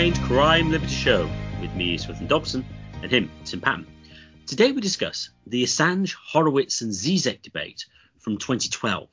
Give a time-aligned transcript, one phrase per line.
[0.00, 2.64] Unwind Crime Liberty Show with me, Swithin Dobson,
[3.02, 3.86] and him, Tim Patton.
[4.46, 7.84] Today we discuss the Assange, Horowitz, and Zizek debate
[8.18, 9.10] from 2012.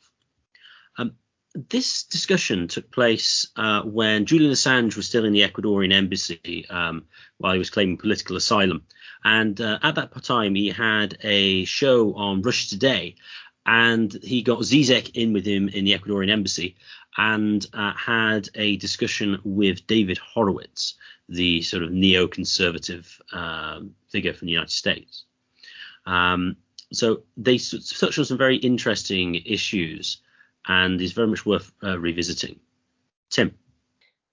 [0.98, 1.18] Um,
[1.54, 7.04] this discussion took place uh, when Julian Assange was still in the Ecuadorian embassy um,
[7.38, 8.86] while he was claiming political asylum.
[9.26, 13.16] And uh, at that time, he had a show on Russia Today,
[13.66, 16.78] and he got Zizek in with him in the Ecuadorian embassy
[17.16, 20.96] and uh, had a discussion with David Horowitz,
[21.30, 25.26] the sort of neoconservative uh, figure from the United States.
[26.06, 26.58] Um,
[26.92, 30.22] so they touched on some very interesting issues
[30.68, 32.60] and is very much worth uh, revisiting.
[33.30, 33.54] Tim.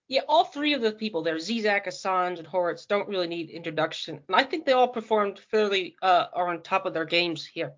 [0.06, 4.20] Yeah, all three of the people there, Zizek, Assange, and Horowitz, don't really need introduction,
[4.28, 7.72] and I think they all performed fairly uh, are on top of their games here.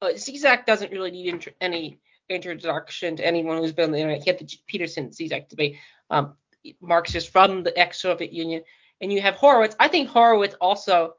[0.00, 2.00] Uh, Zizek doesn't really need int- any
[2.34, 4.22] introduction to anyone who's been on the internet.
[4.22, 5.76] He had the Peterson Zizek debate,
[6.10, 6.34] um,
[6.80, 8.62] Marxist from the ex-Soviet Union,
[9.00, 9.76] and you have Horowitz.
[9.80, 11.14] I think Horowitz also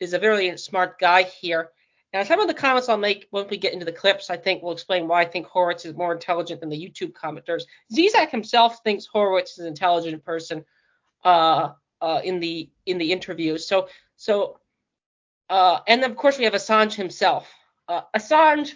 [0.00, 1.70] is a very smart guy here.
[2.12, 4.62] Now, some of the comments I'll make once we get into the clips, I think
[4.62, 7.62] will explain why I think Horowitz is more intelligent than the YouTube commenters.
[7.92, 10.64] Zizek himself thinks Horowitz is an intelligent person
[11.24, 13.66] uh, uh, in the in the interviews.
[13.66, 14.58] So so
[15.50, 17.52] uh, and of course we have Assange himself.
[17.88, 18.74] Uh, Assange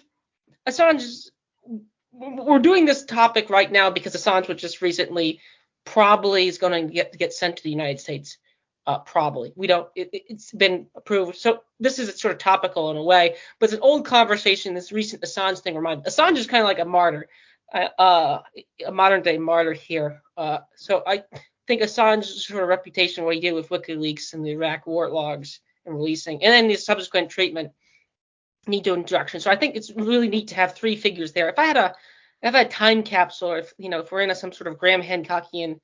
[0.67, 1.29] Assange
[2.11, 5.39] we're doing this topic right now because Assange was just recently
[5.85, 8.37] probably is going to get get sent to the United States
[8.85, 9.53] uh, probably.
[9.55, 9.87] We don't.
[9.95, 11.37] It, has been approved.
[11.37, 14.73] So this is sort of topical in a way, but it's an old conversation.
[14.73, 16.05] This recent Assange thing reminded.
[16.05, 17.27] Assange is kind of like a martyr,
[17.73, 18.41] uh, uh,
[18.85, 20.21] a modern day martyr here.
[20.35, 21.23] Uh, so I
[21.67, 25.61] think Assange's sort of reputation, what he did with WikiLeaks and the Iraq war logs
[25.85, 27.71] and releasing, and then the subsequent treatment
[28.67, 29.39] need to introduction.
[29.39, 31.49] So I think it's really neat to have three figures there.
[31.49, 31.95] If I had a
[32.41, 34.51] if I had a time capsule, or if you know, if we're in a, some
[34.51, 35.79] sort of Graham Hancockian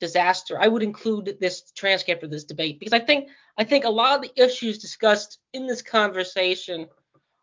[0.00, 3.90] disaster, I would include this transcript of this debate because I think I think a
[3.90, 6.88] lot of the issues discussed in this conversation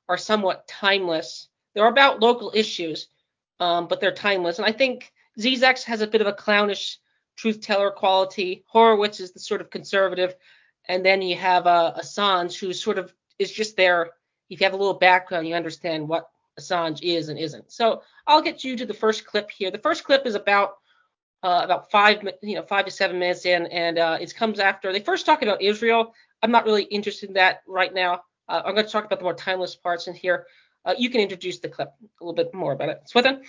[0.07, 1.47] are somewhat timeless.
[1.73, 3.07] They're about local issues,
[3.59, 4.57] um, but they're timeless.
[4.57, 6.97] And I think Zizek has a bit of a clownish
[7.37, 8.65] truth teller quality.
[8.67, 10.35] Horowitz is the sort of conservative,
[10.87, 14.11] and then you have uh, Assange, who sort of is just there.
[14.49, 16.29] If you have a little background, you understand what
[16.59, 17.71] Assange is and isn't.
[17.71, 19.71] So I'll get you to the first clip here.
[19.71, 20.77] The first clip is about
[21.41, 24.91] uh, about five, you know, five to seven minutes in, and uh, it comes after
[24.91, 26.13] they first talk about Israel.
[26.43, 28.23] I'm not really interested in that right now.
[28.49, 30.47] Uh, I'm going to talk about the more timeless parts in here.
[30.83, 33.01] Uh, you can introduce the clip a little bit more about it.
[33.05, 33.43] Swithin?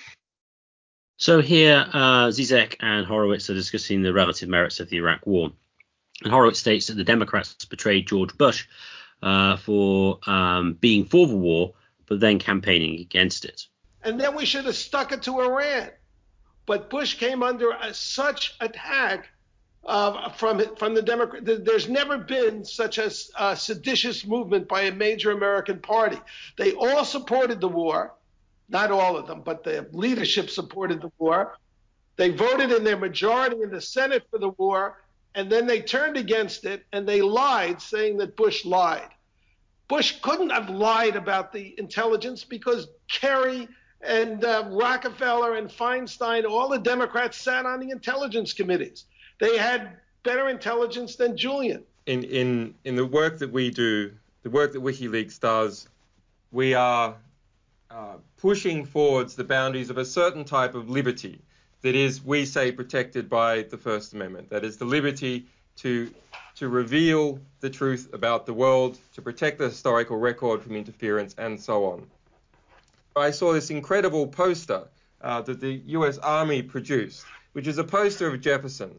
[1.17, 5.51] So here, uh, Zizek and Horowitz are discussing the relative merits of the Iraq War.
[6.23, 8.67] And Horowitz states that the Democrats betrayed George Bush
[9.23, 11.75] uh, for um, being for the war,
[12.07, 13.67] but then campaigning against it.
[14.03, 15.91] And then we should have stuck it to Iran.
[16.67, 19.29] But Bush came under a, such attack
[19.85, 21.45] uh, from from the Democrat.
[21.45, 26.19] There's never been such a, a, seditious movement by a major American party.
[26.57, 28.15] They all supported the war,
[28.69, 31.57] not all of them, but the leadership supported the war.
[32.17, 35.03] They voted in their majority in the Senate for the war,
[35.35, 39.09] and then they turned against it and they lied, saying that Bush lied.
[39.89, 43.69] Bush couldn't have lied about the intelligence because Kerry
[44.03, 49.05] and uh, Rockefeller and Feinstein, all the Democrats sat on the intelligence committees.
[49.41, 51.83] They had better intelligence than Julian.
[52.07, 55.89] In in in the work that we do, the work that WikiLeaks does,
[56.51, 57.17] we are
[57.91, 61.41] uh, pushing forwards the boundaries of a certain type of liberty
[61.83, 64.51] that is, we say, protected by the First Amendment.
[64.51, 65.47] That is the liberty
[65.77, 66.13] to
[66.57, 71.59] to reveal the truth about the world, to protect the historical record from interference, and
[71.59, 72.07] so on.
[73.17, 74.85] I saw this incredible poster
[75.23, 76.19] uh, that the U.S.
[76.19, 78.99] Army produced, which is a poster of Jefferson,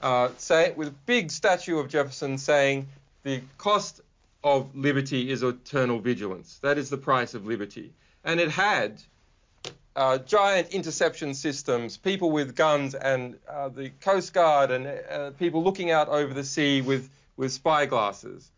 [0.00, 2.88] uh, say, with a big statue of Jefferson saying,
[3.24, 4.00] "The cost
[4.42, 6.58] of liberty is eternal vigilance.
[6.62, 7.92] That is the price of liberty."
[8.24, 9.02] And it had
[10.00, 15.62] uh, giant interception systems, people with guns, and uh, the Coast Guard, and uh, people
[15.62, 18.50] looking out over the sea with with spy glasses.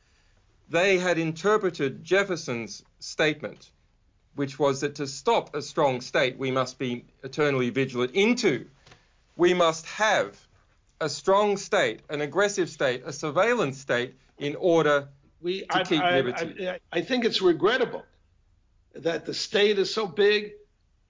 [0.71, 3.71] They had interpreted Jefferson's statement
[4.35, 8.67] which was that to stop a strong state, we must be eternally vigilant, into
[9.37, 10.39] we must have
[11.00, 15.09] a strong state, an aggressive state, a surveillance state in order
[15.41, 16.69] we, to I, keep I, liberty.
[16.69, 18.05] I, I, think it's regrettable
[18.94, 20.53] that the state is so big,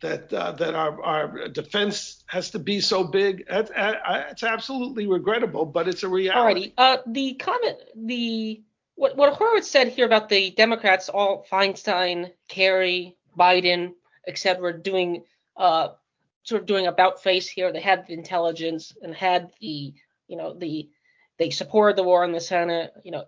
[0.03, 3.45] that uh, that our, our defense has to be so big.
[3.49, 6.73] That's, it's absolutely regrettable, but it's a reality.
[6.73, 6.73] Alrighty.
[6.77, 8.63] Uh, the comment, the
[8.97, 13.95] what what Horowitz said here about the Democrats, all Feinstein, Kerry, Biden,
[14.29, 15.25] etc., doing
[15.57, 15.89] uh,
[16.43, 17.73] sort of doing about face here.
[17.73, 19.95] They had the intelligence and had the
[20.29, 20.91] you know the
[21.43, 22.93] they supported the war in the Senate.
[23.03, 23.25] You know,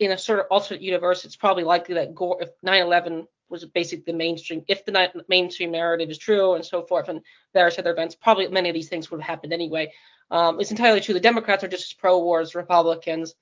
[0.00, 4.12] in a sort of alternate universe, it's probably likely that Gore, if 9/11 was basically
[4.12, 7.20] the mainstream, if the mainstream narrative is true and so forth, and
[7.54, 9.92] various other events, probably many of these things would have happened anyway.
[10.32, 11.14] Um, it's entirely true.
[11.14, 13.34] The Democrats are just as pro-war as Republicans.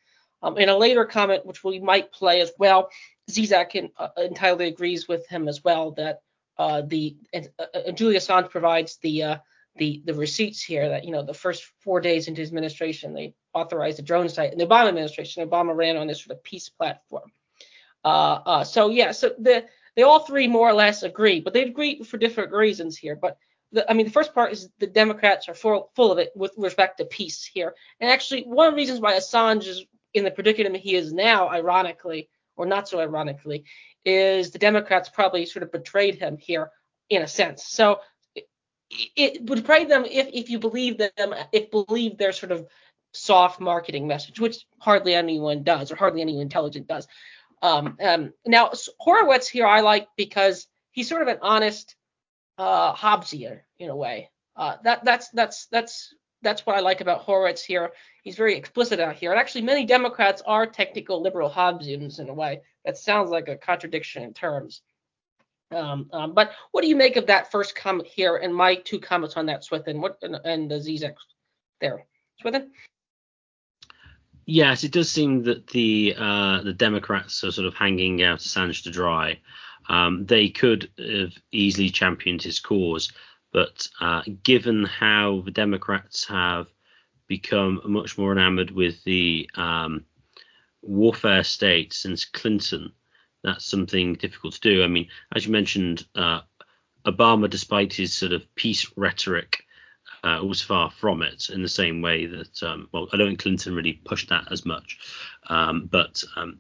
[0.43, 2.90] Um, in a later comment, which we might play as well,
[3.31, 6.20] Zizek uh, entirely agrees with him as well that
[6.58, 9.37] uh, the uh, uh, Julian Assange provides the uh,
[9.76, 13.34] the the receipts here that you know the first four days into his administration they
[13.55, 14.52] authorized a drone site.
[14.52, 17.32] In the Obama administration, Obama ran on this sort of peace platform.
[18.05, 19.67] Uh, uh, so yeah, so the
[19.97, 23.17] they all three more or less agree, but they agree for different reasons here.
[23.17, 23.38] But
[23.73, 26.52] the, I mean, the first part is the Democrats are full, full of it with
[26.56, 27.75] respect to peace here.
[28.00, 31.49] And actually, one of the reasons why Assange is in the predicament he is now,
[31.49, 33.64] ironically, or not so ironically,
[34.05, 36.70] is the Democrats probably sort of betrayed him here
[37.11, 37.64] in a sense.
[37.67, 38.00] So
[38.35, 38.49] it,
[38.91, 42.67] it betrayed them if if you believe them, if believe their sort of
[43.12, 47.07] soft marketing message, which hardly anyone does, or hardly anyone intelligent does.
[47.62, 51.95] Um, um, now Horowitz here I like because he's sort of an honest
[52.59, 54.31] uh, Hobbesian in a way.
[54.57, 57.93] Uh, that that's that's that's that's what I like about Horowitz here.
[58.23, 59.31] He's very explicit out here.
[59.31, 62.62] And actually, many Democrats are technical liberal Hobbesians in a way.
[62.85, 64.83] That sounds like a contradiction in terms.
[65.73, 68.99] Um, um, but what do you make of that first comment here and my two
[68.99, 70.01] comments on that, Swithin?
[70.01, 71.15] What and, and the Zizek
[71.81, 72.05] there,
[72.41, 72.71] Swithin?
[74.52, 78.82] Yes, it does seem that the uh, the Democrats are sort of hanging out Assange
[78.82, 79.38] to dry.
[79.88, 83.12] Um, they could have easily championed his cause,
[83.52, 86.67] but uh, given how the Democrats have
[87.29, 90.05] become much more enamored with the um,
[90.82, 92.91] warfare state since Clinton,
[93.44, 94.82] that's something difficult to do.
[94.82, 96.41] I mean, as you mentioned, uh,
[97.06, 99.64] Obama, despite his sort of peace rhetoric,
[100.22, 103.40] uh, was far from it in the same way that, um, well, I don't think
[103.40, 104.99] Clinton really pushed that as much,
[105.49, 106.58] um, but um,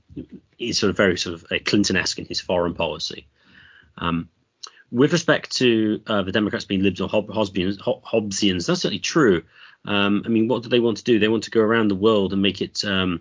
[0.56, 3.26] he's sort of very sort of a Clinton-esque in his foreign policy.
[3.98, 4.28] Um,
[4.90, 9.42] with respect to uh, the Democrats being libs or Hobbesians, that's certainly true.
[9.84, 11.18] Um, I mean, what do they want to do?
[11.18, 12.84] They want to go around the world and make it.
[12.84, 13.20] Um,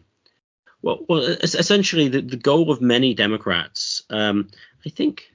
[0.81, 5.29] well, well, essentially, the, the goal of many Democrats, I think,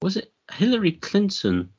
[0.00, 1.70] was it Hillary Clinton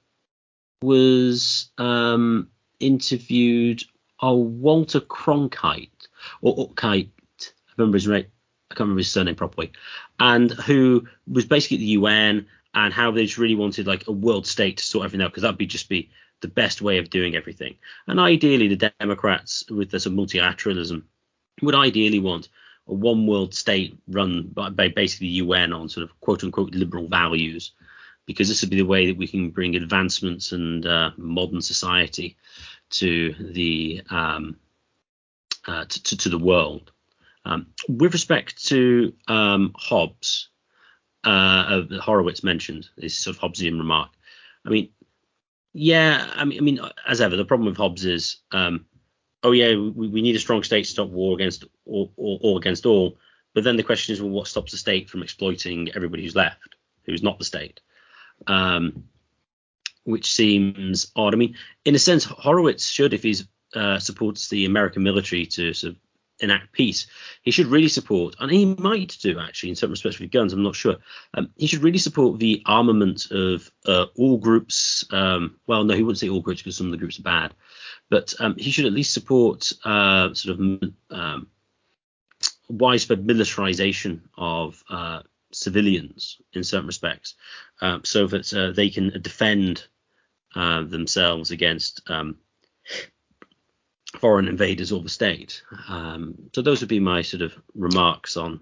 [0.82, 2.50] was um,
[2.80, 3.84] interviewed.
[4.22, 5.90] Oh, Walter Cronkite
[6.42, 7.08] or, or I
[7.78, 8.26] remember his name.
[8.72, 9.72] I can't remember his surname properly,
[10.20, 14.12] and who was basically at the UN and how they just really wanted like a
[14.12, 16.10] world state to sort everything out because that'd be just be
[16.42, 17.76] the best way of doing everything.
[18.08, 21.04] And ideally, the Democrats with this multilateralism
[21.62, 22.50] would ideally want
[22.88, 26.74] a one world state run by, by basically the UN on sort of quote unquote
[26.74, 27.72] liberal values,
[28.30, 32.38] because this would be the way that we can bring advancements and uh, modern society
[32.92, 34.56] to the um,
[35.66, 36.92] uh, to, to, the world.
[37.46, 40.50] Um, with respect to um, Hobbes,
[41.24, 44.12] uh, Horowitz mentioned this sort of Hobbesian remark.
[44.64, 44.90] I mean,
[45.74, 48.86] yeah, I mean, I mean, as ever, the problem with Hobbes is, um,
[49.42, 52.58] oh yeah, we, we, need a strong state to stop war against all, all, all,
[52.60, 53.18] against all.
[53.56, 56.76] But then the question is, well, what stops the state from exploiting everybody who's left,
[57.08, 57.82] who's not the state?
[58.48, 59.04] Um,
[60.04, 61.34] which seems odd.
[61.34, 61.56] I mean,
[61.86, 63.36] in a sense, Horowitz should, if he
[63.76, 66.00] uh, supports the American military to sort of
[66.40, 67.08] enact peace,
[67.44, 70.54] he should really support, and he might do actually in some respects with guns.
[70.54, 70.98] I'm not sure.
[71.34, 75.06] Um, he should really support the armament of uh, all groups.
[75.12, 77.54] Um, well, no, he wouldn't say all groups because some of the groups are bad,
[78.10, 81.48] but um, he should at least support uh, sort of um,
[82.70, 87.36] widespread militarization of uh, civilians in certain respects,
[87.82, 89.88] uh, so that uh, they can defend
[90.56, 92.38] uh, themselves against um,
[94.20, 95.64] foreign invaders or the state.
[95.88, 98.60] Um, so those would be my sort of remarks on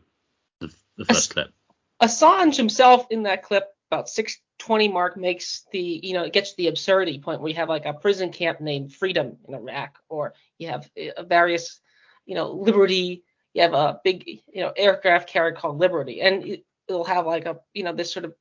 [0.59, 1.53] the, the first Ass- clip.
[2.01, 6.57] Assange himself in that clip about 620 mark makes the you know it gets to
[6.57, 10.33] the absurdity point where you have like a prison camp named Freedom in Iraq, or
[10.57, 11.79] you have uh, various
[12.25, 13.23] you know Liberty.
[13.53, 17.59] You have a big you know aircraft carrier called Liberty, and it'll have like a
[17.73, 18.33] you know this sort of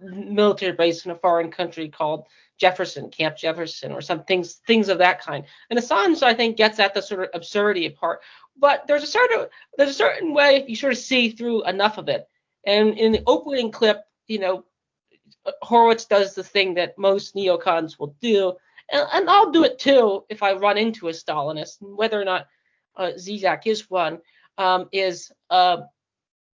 [0.00, 2.26] military base in a foreign country called
[2.58, 5.44] Jefferson, Camp Jefferson, or some things things of that kind.
[5.70, 8.20] And Assange, I think, gets at the sort of absurdity part.
[8.56, 12.08] But there's a certain there's a certain way you sort of see through enough of
[12.08, 12.28] it.
[12.66, 14.64] And in the opening clip, you know,
[15.62, 18.54] Horowitz does the thing that most neocons will do,
[18.90, 22.46] and, and I'll do it too if I run into a Stalinist, whether or not
[22.96, 24.18] uh, is one,
[24.58, 25.78] um, is uh,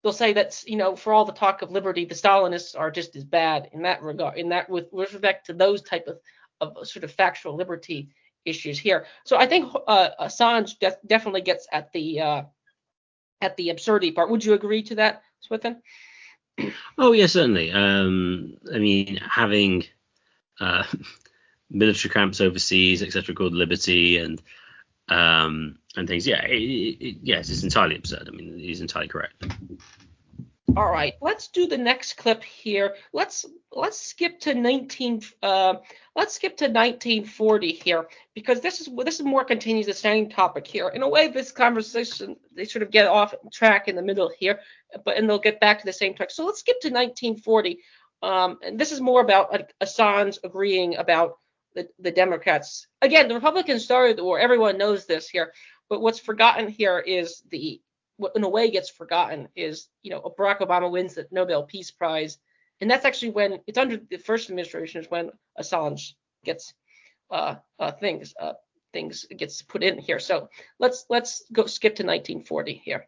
[0.04, 3.16] they'll say that's you know for all the talk of liberty, the Stalinists are just
[3.16, 4.38] as bad in that regard.
[4.38, 6.20] In that with, respect to those type of
[6.60, 8.10] of sort of factual liberty
[8.46, 9.06] issues here.
[9.26, 12.44] So I think uh, Assange def- definitely gets at the uh,
[13.42, 14.30] at the absurdity part.
[14.30, 15.82] Would you agree to that, Swithin?
[16.98, 17.72] Oh yeah, certainly.
[17.72, 19.86] Um, I mean, having
[20.60, 20.84] uh,
[21.70, 24.42] military camps overseas, etc., called Liberty, and
[25.10, 26.28] um, and things.
[26.28, 28.30] Yeah, it, it, yes, it's entirely absurd.
[28.32, 29.44] I mean, he's entirely correct.
[30.76, 32.96] All right, let's do the next clip here.
[33.12, 35.76] Let's let's skip to 19 uh,
[36.16, 40.68] let's skip to 1940 here because this is this is more continues the same topic
[40.68, 40.90] here.
[40.90, 44.60] In a way, this conversation they sort of get off track in the middle here,
[45.04, 46.30] but and they'll get back to the same track.
[46.30, 47.80] So let's skip to 1940.
[48.22, 51.38] Um, and this is more about Assange agreeing about
[51.76, 52.88] the, the Democrats.
[53.02, 54.40] Again, the Republicans started the war.
[54.40, 55.54] Everyone knows this here.
[55.90, 57.82] But what's forgotten here is the
[58.18, 61.92] what in a way gets forgotten is you know Barack Obama wins the Nobel Peace
[61.92, 62.38] Prize,
[62.82, 66.14] and that's actually when it's under the first administration is when Assange
[66.44, 66.74] gets
[67.32, 68.54] uh, uh, things uh,
[68.94, 70.20] things gets put in here.
[70.20, 73.08] So let's let's go skip to 1940 here.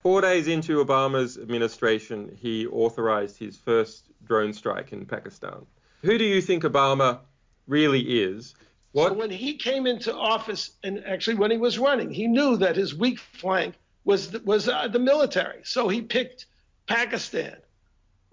[0.00, 5.64] Four days into Obama's administration, he authorized his first drone strike in Pakistan.
[6.02, 7.20] Who do you think Obama
[7.66, 8.54] really is?
[8.94, 9.16] What?
[9.16, 12.94] When he came into office, and actually when he was running, he knew that his
[12.94, 13.74] weak flank
[14.04, 15.62] was was uh, the military.
[15.64, 16.46] So he picked
[16.86, 17.56] Pakistan.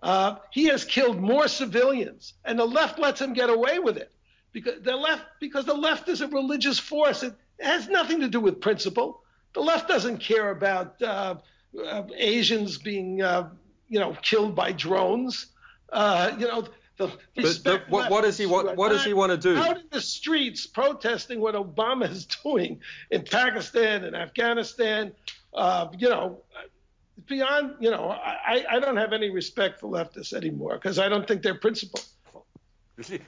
[0.03, 4.11] Uh, he has killed more civilians, and the left lets him get away with it
[4.51, 7.23] because the left because the left is a religious force.
[7.23, 9.23] It has nothing to do with principle.
[9.53, 11.37] The left doesn't care about uh,
[11.83, 13.49] uh Asians being uh,
[13.89, 15.47] you know killed by drones.
[15.91, 16.67] Uh, you know
[17.07, 19.57] the, but, but what, what does he what, what does he want to do?
[19.57, 22.79] Out in the streets protesting what Obama is doing
[23.09, 25.11] in Pakistan and Afghanistan,
[25.53, 26.41] uh, you know,
[27.27, 31.27] beyond, you know, I, I don't have any respect for leftists anymore because I don't
[31.27, 32.05] think they're principled.
[32.97, 33.19] You see,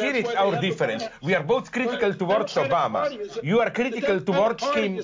[0.00, 1.04] here is our difference.
[1.22, 3.02] We are both critical towards Obama.
[3.42, 5.00] You are critical towards him.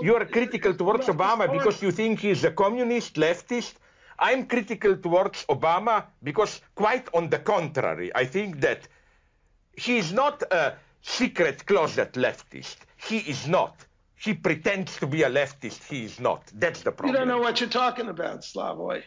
[0.00, 3.74] You are critical towards Obama because you think he's a communist, leftist,
[4.18, 8.88] I'm critical towards Obama because, quite on the contrary, I think that
[9.76, 12.76] he is not a secret closet leftist.
[12.96, 13.74] He is not.
[14.16, 15.88] He pretends to be a leftist.
[15.88, 16.42] He is not.
[16.54, 17.14] That's the problem.
[17.14, 19.02] You don't know what you're talking about, Slavoj.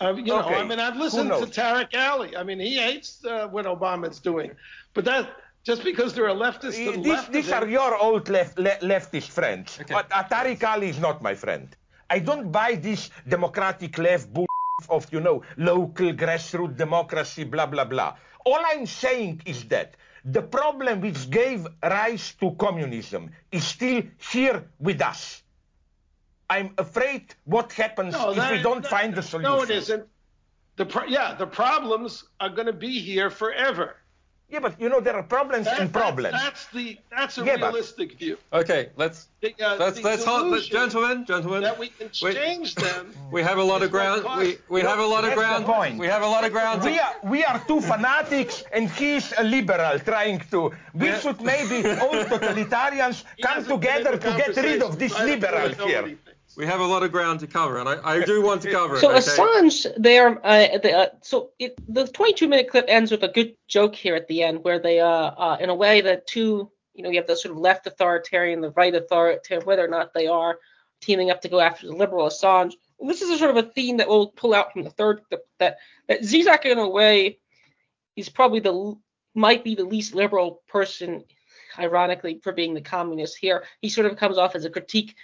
[0.00, 0.56] Uh, you know, okay.
[0.56, 2.36] I mean, I've listened to Tariq Ali.
[2.36, 4.50] I mean, he hates uh, what Obama's doing,
[4.94, 5.28] but that
[5.64, 7.02] just because they're a leftist.
[7.02, 9.78] These, these are your old left, le- leftist friends.
[9.80, 9.94] Okay.
[9.94, 11.68] But uh, Tariq Ali is not my friend.
[12.10, 14.46] I don't buy this democratic left bull
[14.90, 18.16] of, you know, local grassroots democracy, blah, blah, blah.
[18.44, 24.64] All I'm saying is that the problem which gave rise to communism is still here
[24.78, 25.42] with us.
[26.48, 29.50] I'm afraid what happens no, if we don't that, find the solution.
[29.50, 30.06] No, it isn't.
[30.76, 33.96] The pro- yeah, the problems are going to be here forever.
[34.50, 36.32] Yeah, but you know there are problems that, and problems.
[36.32, 38.36] That's, that's the that's a yeah, realistic but, view.
[38.52, 41.62] Okay, let's the, uh, let's let's hold, gentlemen, gentlemen.
[41.62, 43.12] That we can change we, them.
[43.32, 44.22] We have a lot of ground.
[44.38, 45.64] We we have a lot of ground.
[45.64, 45.98] Point.
[45.98, 46.82] We have a lot of ground.
[46.84, 50.72] We are we are two fanatics, and he's a liberal trying to.
[50.92, 51.18] We yeah.
[51.20, 56.16] should maybe all totalitarians come together to get rid of this liberal here
[56.56, 58.98] we have a lot of ground to cover, and I, I do want to cover
[58.98, 59.22] so it.
[59.22, 59.68] So okay?
[59.68, 63.56] Assange, there, uh, the, uh, so it, the 22 minute clip ends with a good
[63.68, 67.02] joke here at the end, where they, uh, uh, in a way, the two, you
[67.02, 70.26] know, you have the sort of left authoritarian, the right authoritarian, whether or not they
[70.26, 70.58] are
[71.00, 72.72] teaming up to go after the liberal Assange.
[73.00, 75.46] this is a sort of a theme that we'll pull out from the third clip
[75.58, 75.76] that
[76.08, 77.38] that Zizek, in a way,
[78.16, 78.94] is probably the
[79.34, 81.24] might be the least liberal person,
[81.78, 83.64] ironically, for being the communist here.
[83.80, 85.16] He sort of comes off as a critique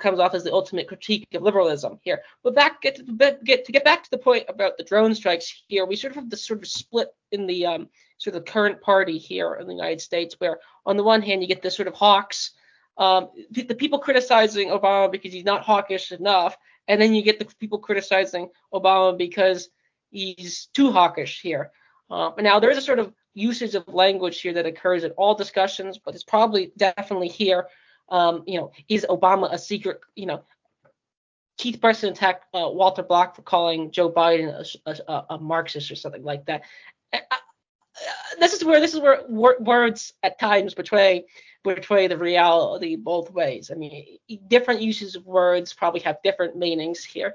[0.00, 2.22] comes off as the ultimate critique of liberalism here.
[2.42, 5.62] But back get to, get to get back to the point about the drone strikes
[5.68, 7.88] here, we sort of have this sort of split in the um,
[8.18, 11.42] sort of the current party here in the United States, where on the one hand
[11.42, 12.52] you get this sort of hawks,
[12.98, 16.56] um, the people criticizing Obama because he's not hawkish enough,
[16.88, 19.68] and then you get the people criticizing Obama because
[20.10, 21.70] he's too hawkish here.
[22.10, 25.98] And now there's a sort of usage of language here that occurs at all discussions,
[25.98, 27.68] but it's probably definitely here
[28.10, 30.42] um, you know, is Obama a secret, you know,
[31.58, 35.94] Keith Preston attacked uh, Walter Block for calling Joe Biden a, a, a Marxist or
[35.94, 36.62] something like that.
[37.12, 37.36] Uh, uh,
[38.38, 41.26] this is where this is where wor- words at times betray
[41.62, 43.70] betray the reality both ways.
[43.70, 47.34] I mean, different uses of words probably have different meanings here.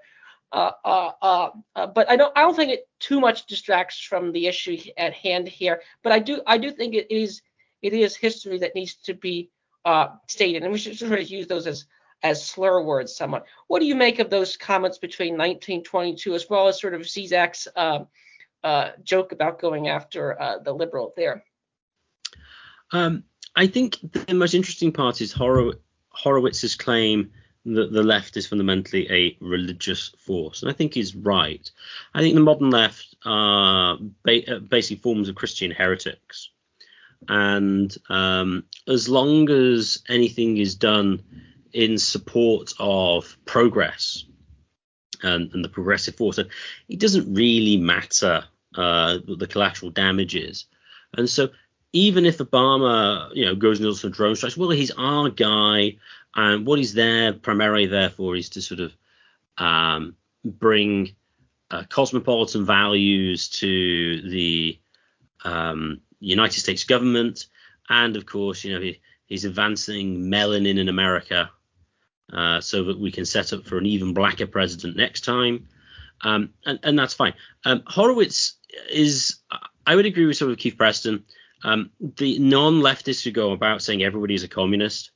[0.52, 4.32] Uh, uh, uh, uh, but I don't I don't think it too much distracts from
[4.32, 5.82] the issue at hand here.
[6.02, 7.42] But I do I do think it is
[7.82, 9.52] it is history that needs to be
[9.86, 11.86] uh, stated, and we should sort of use those as
[12.24, 13.46] as slur words somewhat.
[13.68, 17.68] What do you make of those comments between 1922 as well as sort of Zizek's
[17.76, 18.06] uh,
[18.64, 21.44] uh, joke about going after uh, the liberal there?
[22.92, 23.24] Um,
[23.56, 27.32] I think the most interesting part is Horowitz's claim
[27.66, 31.70] that the left is fundamentally a religious force, and I think he's right.
[32.14, 36.50] I think the modern left are ba- uh, basically forms of Christian heretics,
[37.28, 41.22] and um, as long as anything is done
[41.74, 44.26] in support of progress
[45.24, 48.44] and, and the progressive force, it doesn't really matter
[48.76, 50.66] uh, the collateral damages,
[51.18, 51.50] and so
[51.94, 55.96] even if Obama, you know, goes into some drone strikes, well, he's our guy,
[56.36, 58.94] and what he's there primarily there for is to sort of
[59.58, 60.14] um,
[60.44, 61.16] bring
[61.72, 64.78] uh, cosmopolitan values to the
[65.46, 67.48] um, United States government,
[67.90, 71.50] and of course, you know, he, he's advancing melanin in America
[72.34, 75.68] uh, so that we can set up for an even blacker president next time,
[76.22, 77.34] um, and, and that's fine.
[77.66, 78.58] Um, Horowitz
[78.90, 79.38] is,
[79.86, 81.24] I would agree with sort of Keith Preston
[81.66, 85.12] um, the non-leftists who go about saying everybody is a communist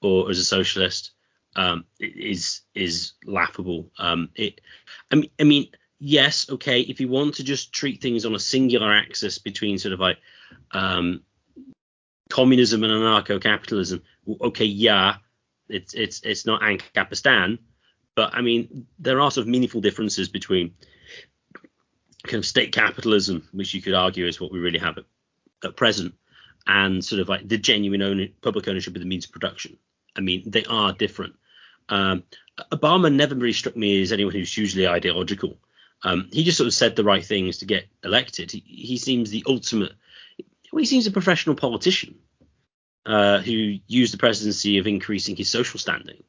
[0.00, 1.12] or as a socialist
[1.54, 3.90] um, is is laughable.
[3.98, 4.62] Um, it,
[5.10, 5.68] I mean, I mean,
[6.04, 9.94] yes, okay, if you want to just treat things on a singular axis between sort
[9.94, 10.18] of like
[10.72, 11.22] um,
[12.28, 14.02] communism and anarcho-capitalism,
[14.40, 15.16] okay, yeah,
[15.68, 17.58] it's it's it's not Ancapistan,
[18.16, 20.74] but I mean, there are sort of meaningful differences between
[22.24, 25.04] kind of state capitalism, which you could argue is what we really have at
[25.64, 26.14] at present
[26.66, 29.78] and sort of like the genuine own, public ownership of the means of production.
[30.16, 31.34] I mean, they are different.
[31.88, 32.24] Um,
[32.72, 35.58] Obama never really struck me as anyone who's hugely ideological.
[36.04, 38.50] Um, he just sort of said the right things to get elected.
[38.50, 39.92] He, he seems the ultimate.
[40.72, 42.16] Well, he seems a professional politician
[43.06, 46.22] uh, who used the presidency of increasing his social standing.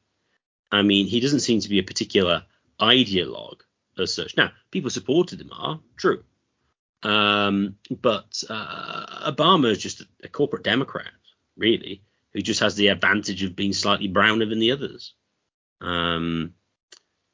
[0.70, 2.44] I mean, he doesn't seem to be a particular
[2.80, 3.60] ideologue
[3.98, 4.36] as such.
[4.36, 6.24] Now, people supported him are true,
[7.02, 11.12] um, but uh, Obama is just a, a, corporate Democrat,
[11.56, 15.14] really, who just has the advantage of being slightly browner than the others.
[15.80, 16.54] Um,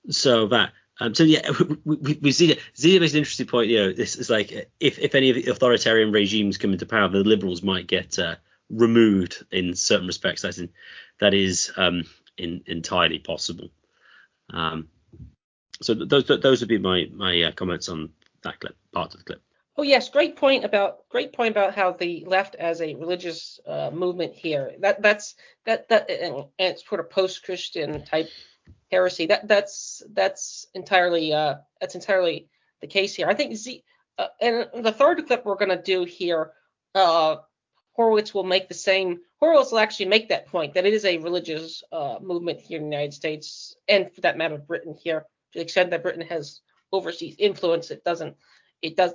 [0.08, 0.72] so that.
[1.00, 1.50] Um, so yeah,
[1.84, 3.70] we, we, we see Zia makes an interesting point.
[3.70, 7.08] You know, this is like if if any of the authoritarian regimes come into power,
[7.08, 8.36] the liberals might get uh,
[8.68, 10.42] removed in certain respects.
[10.42, 10.68] That's in,
[11.18, 12.04] that is um,
[12.36, 13.70] in, entirely possible.
[14.50, 14.88] Um,
[15.82, 18.10] so those those would be my my uh, comments on
[18.42, 19.42] that clip, part of the clip.
[19.76, 23.90] Oh yes, great point about great point about how the left as a religious uh,
[23.90, 24.72] movement here.
[24.80, 28.28] That that's that that and, and it's sort of post-Christian type
[28.90, 29.26] heresy.
[29.26, 32.48] That that's that's entirely uh that's entirely
[32.80, 33.28] the case here.
[33.28, 33.84] I think Z
[34.18, 36.52] uh, and the third clip we're going to do here,
[36.94, 37.36] uh,
[37.92, 39.20] Horowitz will make the same.
[39.38, 42.84] Horowitz will actually make that point that it is a religious uh, movement here in
[42.84, 45.20] the United States, and for that matter, Britain here.
[45.52, 46.60] To the extent that Britain has
[46.92, 48.36] overseas influence, it doesn't
[48.82, 49.14] it does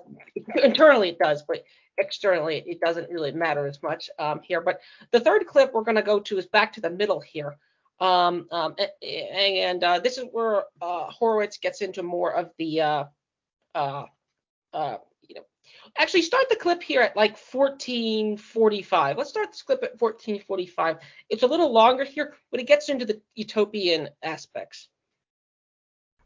[0.64, 1.64] internally it does, but
[1.98, 4.62] externally it doesn't really matter as much um, here.
[4.62, 7.58] But the third clip we're going to go to is back to the middle here.
[8.00, 13.04] Um, um, and uh, this is where uh, Horowitz gets into more of the, uh,
[13.74, 14.06] uh,
[14.74, 15.46] uh, you know,
[15.98, 19.18] actually start the clip here at like 1445.
[19.18, 20.98] Let's start this clip at 1445.
[21.30, 24.90] It's a little longer here, but it gets into the utopian aspects.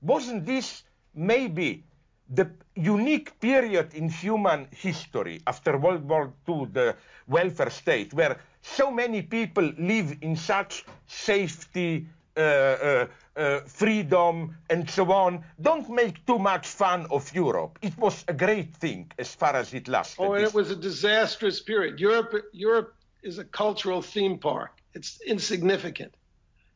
[0.02, 1.84] Wasn't this maybe
[2.30, 6.96] the unique period in human history after World War II, the
[7.28, 14.90] welfare state, where so many people live in such safety, uh, uh, uh, freedom, and
[14.90, 15.44] so on.
[15.62, 17.80] Don't make too much fun of Europe.
[17.82, 20.22] It was a great thing as far as it lasted.
[20.22, 22.00] Oh, and it was a disastrous period.
[22.00, 24.72] Europe, Europe is a cultural theme park.
[24.94, 26.14] It's insignificant.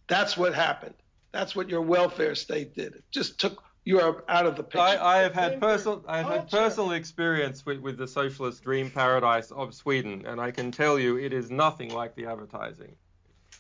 [0.07, 0.95] That's what happened.
[1.31, 2.93] That's what your welfare state did.
[2.95, 4.79] It just took you are out of the picture.
[4.79, 8.89] I, I have had personal I have had personal experience with, with the socialist dream
[8.89, 12.95] paradise of Sweden, and I can tell you it is nothing like the advertising.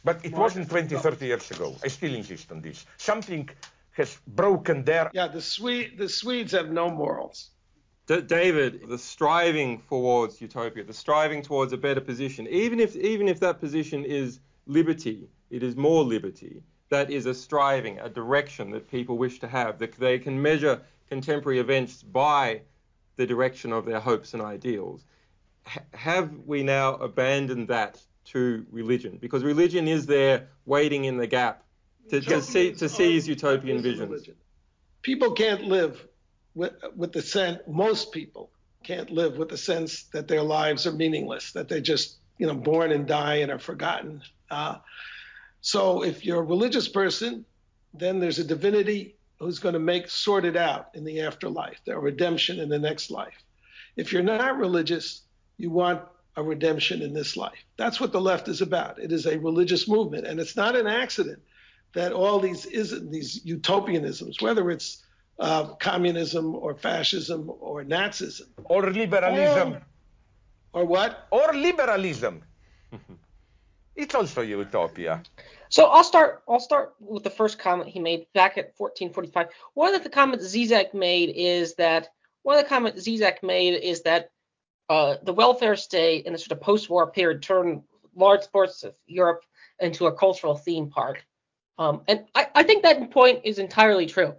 [0.03, 1.75] But it wasn't 20, 30 years ago.
[1.83, 2.85] I still insist on this.
[2.97, 3.49] Something
[3.91, 5.09] has broken there.
[5.13, 7.51] Yeah, the Swede the Swedes have no morals.
[8.07, 13.27] D- David, the striving towards utopia, the striving towards a better position, even if even
[13.27, 18.69] if that position is liberty, it is more liberty that is a striving, a direction
[18.69, 20.79] that people wish to have, that they can measure
[21.09, 22.61] contemporary events by
[23.15, 25.03] the direction of their hopes and ideals.
[25.67, 29.17] H- have we now abandoned that to religion?
[29.19, 31.63] Because religion is there waiting in the gap
[32.09, 34.29] to, to, see, to seize utopian visions.
[35.01, 36.05] People can't live
[36.53, 38.51] with, with the sense, most people
[38.83, 42.53] can't live with the sense that their lives are meaningless, that they're just, you know,
[42.53, 44.21] born and die and are forgotten.
[44.51, 44.75] Uh,
[45.63, 47.45] so if you're a religious person,
[47.93, 51.97] then there's a divinity who's going to make sort it out in the afterlife, the
[51.97, 53.41] redemption in the next life.
[53.95, 55.21] If you're not religious,
[55.57, 56.01] you want
[56.35, 57.63] a redemption in this life.
[57.77, 58.99] That's what the left is about.
[58.99, 61.41] It is a religious movement, and it's not an accident
[61.93, 65.01] that all these is these utopianisms, whether it's
[65.39, 69.75] uh, communism or fascism or Nazism or liberalism,
[70.73, 71.27] or, or what?
[71.31, 72.43] Or liberalism.
[73.95, 75.21] it's also utopia.
[75.69, 76.43] So I'll start.
[76.47, 79.47] I'll start with the first comment he made back at 1445.
[79.73, 82.09] One of the comments Zizek made is that
[82.43, 84.29] one of the comments Zizek made is that
[84.89, 87.83] uh, the welfare state in the sort of post-war period turned
[88.15, 89.43] large parts of Europe
[89.79, 91.25] into a cultural theme park.
[91.77, 94.35] Um, and I, I, think that point is entirely true.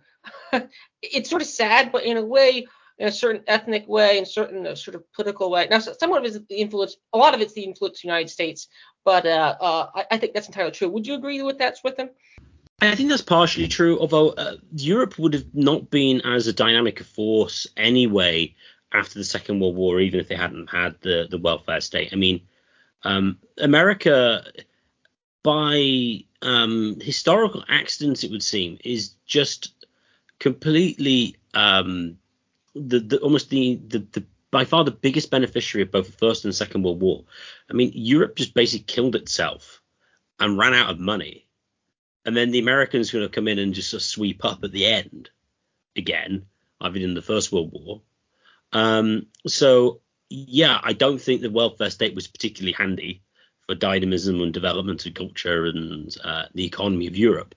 [1.02, 2.66] it's sort of sad, but in a way,
[2.98, 5.66] in a certain ethnic way, in certain uh, sort of political way.
[5.70, 8.08] Now, some of it is the influence, a lot of it's the influence of the
[8.08, 8.68] United States,
[9.04, 10.88] but uh, uh, I, I, think that's entirely true.
[10.88, 12.10] Would you agree with that, Swithin?
[12.80, 17.02] I think that's partially true, although uh, Europe would have not been as a dynamic
[17.02, 18.54] force anyway
[18.92, 22.10] after the Second World War, even if they hadn't had the the welfare state.
[22.12, 22.40] I mean,
[23.02, 24.44] um, America,
[25.42, 29.86] by um, historical accidents, it would seem, is just
[30.38, 32.18] completely um,
[32.74, 36.44] the, the almost the, the the by far the biggest beneficiary of both the First
[36.44, 37.24] and Second World War.
[37.68, 39.82] I mean, Europe just basically killed itself
[40.38, 41.46] and ran out of money,
[42.24, 44.72] and then the Americans going to come in and just sort of sweep up at
[44.72, 45.30] the end
[45.96, 46.46] again,
[46.80, 48.00] like in the First World War.
[48.72, 53.22] Um, so yeah, I don't think the welfare state was particularly handy
[53.66, 57.54] for dynamism and development and culture and uh, the economy of Europe.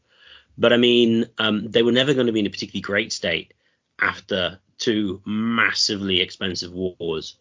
[0.57, 3.53] But I mean, um, they were never going to be in a particularly great state
[3.99, 7.37] after two massively expensive wars,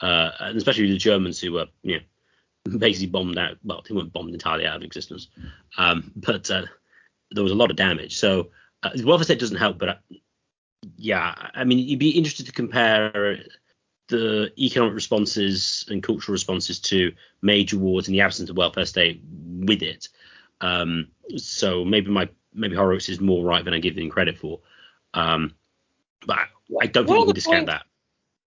[0.00, 3.58] uh, and especially the Germans who were, you know, basically bombed out.
[3.64, 5.28] Well, they weren't bombed entirely out of existence,
[5.76, 6.66] um, but uh,
[7.30, 8.16] there was a lot of damage.
[8.18, 8.50] So
[8.82, 9.78] uh, welfare state doesn't help.
[9.78, 9.94] But uh,
[10.96, 13.38] yeah, I mean, you'd be interested to compare
[14.08, 19.22] the economic responses and cultural responses to major wars in the absence of welfare state
[19.24, 20.08] with it.
[20.60, 24.60] Um, so maybe my maybe Horowitz is more right than I give him credit for.
[25.14, 25.54] Um,
[26.26, 26.48] but
[26.80, 27.84] I don't think you can discount that.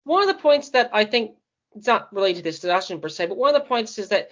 [0.04, 1.36] One of the points that I think
[1.76, 4.30] it's not related to this discussion per se, but one of the points is that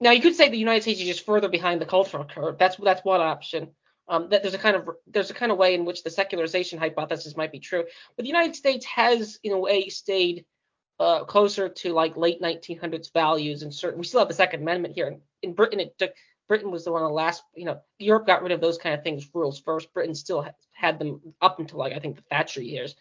[0.00, 2.58] now you could say the United States is just further behind the cultural curve.
[2.58, 3.70] That's that's one option.
[4.08, 6.78] Um, that there's a kind of there's a kind of way in which the secularization
[6.78, 7.84] hypothesis might be true,
[8.16, 10.46] but the United States has in a way stayed
[10.98, 13.98] uh, closer to like late 1900s values and certain.
[13.98, 15.08] We still have the Second Amendment here.
[15.08, 16.12] In, in Britain, it took
[16.48, 17.42] Britain was the one of the last.
[17.54, 19.92] You know, Europe got rid of those kind of things rules first.
[19.92, 22.96] Britain still ha- had them up until like I think the Thatcher years.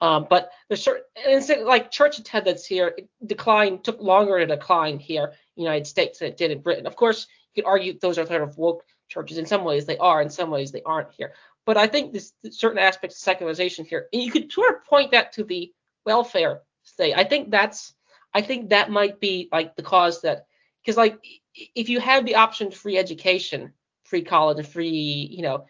[0.00, 5.26] Um, but there's certain and like church attendance here declined took longer to decline here
[5.26, 6.86] in the United States than it did in Britain.
[6.86, 9.38] Of course, you could argue those are sort of woke churches.
[9.38, 11.34] In some ways they are, in some ways they aren't here.
[11.64, 15.12] But I think this certain aspects of secularization here, and you could sort of point
[15.12, 15.72] that to the
[16.04, 17.14] welfare state.
[17.16, 17.94] I think that's
[18.34, 20.46] I think that might be like the cause that
[20.82, 21.18] because like
[21.54, 23.72] if you have the option of free education,
[24.04, 25.66] free college, and free, you know,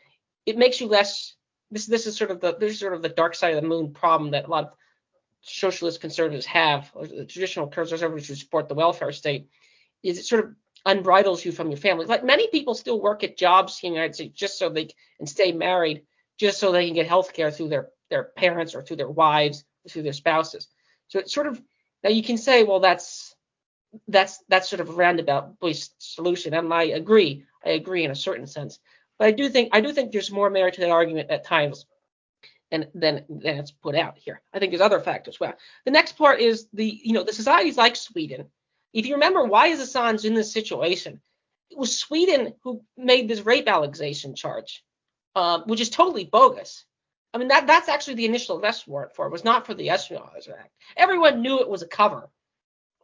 [0.46, 1.34] it makes you less.
[1.70, 3.68] This this is sort of the this is sort of the dark side of the
[3.68, 4.70] moon problem that a lot of
[5.40, 9.48] socialist conservatives have, or traditional conservatives who support the welfare state,
[10.02, 10.54] is it sort of
[10.86, 12.06] unbridles you from your family.
[12.06, 14.88] Like many people still work at jobs here in the United States just so they
[15.18, 16.02] can stay married,
[16.38, 19.64] just so they can get health care through their their parents or through their wives
[19.84, 20.68] or through their spouses.
[21.08, 21.60] So it's sort of
[22.02, 23.31] now you can say, well, that's
[24.08, 25.56] that's that's sort of a roundabout
[25.98, 27.44] solution, and I agree.
[27.64, 28.78] I agree in a certain sense,
[29.18, 31.86] but I do think I do think there's more merit to that argument at times
[32.70, 34.40] than than than it's put out here.
[34.52, 35.38] I think there's other factors.
[35.38, 38.46] Well, the next part is the you know the societies like Sweden
[38.92, 41.20] if you remember, why is Assange in this situation?
[41.70, 44.84] It was Sweden who made this rape allegation charge,
[45.34, 46.84] uh, which is totally bogus.
[47.32, 49.32] I mean, that that's actually the initial arrest warrant for it.
[49.32, 50.70] was not for the Espionage Act.
[50.96, 52.28] Everyone knew it was a cover.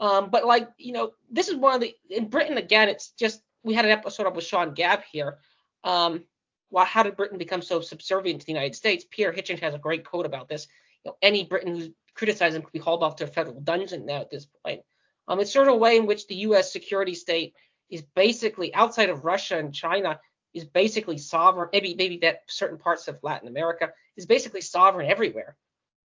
[0.01, 2.89] Um, but like, you know, this is one of the in Britain again.
[2.89, 5.39] It's just we had an episode of with Sean Gabb here.
[5.85, 6.25] Um,
[6.71, 9.05] well, how did Britain become so subservient to the United States?
[9.11, 10.69] Peter Hitchens has a great quote about this.
[11.05, 14.07] You know, any Briton who criticizes him could be hauled off to a federal dungeon
[14.07, 14.83] now at this point.
[15.27, 16.73] Um, it's sort of a way in which the U.S.
[16.73, 17.55] security state
[17.91, 20.19] is basically outside of Russia and China
[20.55, 21.69] is basically sovereign.
[21.73, 25.57] Maybe maybe that certain parts of Latin America is basically sovereign everywhere.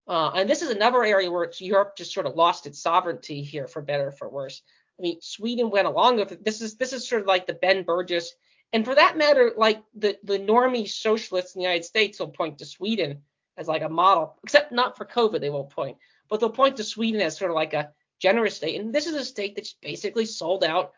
[0.08, 3.68] Uh, and this is another area where Europe just sort of lost its sovereignty here,
[3.68, 4.62] for better or for worse.
[4.98, 6.44] I mean, Sweden went along with it.
[6.44, 8.28] This is this is sort of like the Ben Burgis,
[8.72, 12.58] and for that matter, like the the normie socialists in the United States will point
[12.58, 13.22] to Sweden
[13.56, 16.84] as like a model, except not for COVID, they won't point, but they'll point to
[16.84, 18.80] Sweden as sort of like a generous state.
[18.80, 20.92] And this is a state that's basically sold out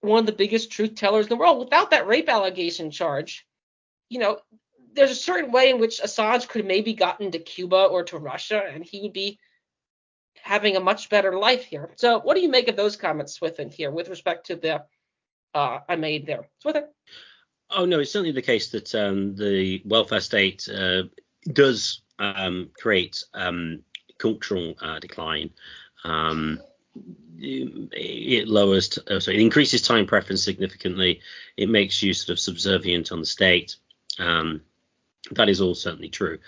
[0.00, 1.58] one of the biggest truth tellers in the world.
[1.58, 3.46] Without that rape allegation charge,
[4.08, 4.38] you know,
[4.96, 8.62] there's a certain way in which Assange could maybe gotten to Cuba or to Russia,
[8.68, 9.38] and he would be
[10.42, 11.90] having a much better life here.
[11.96, 14.84] So, what do you make of those comments, Swithin, here with respect to the
[15.54, 16.84] uh, I made there, Swithin?
[17.70, 21.04] Oh no, it's certainly the case that um, the welfare state uh,
[21.52, 23.82] does um, create um,
[24.18, 25.50] cultural uh, decline.
[26.04, 26.60] Um,
[27.38, 31.20] it lowers, uh, sorry, it increases time preference significantly.
[31.56, 33.76] It makes you sort of subservient on the state.
[34.18, 34.62] Um,
[35.32, 36.38] that is all certainly true.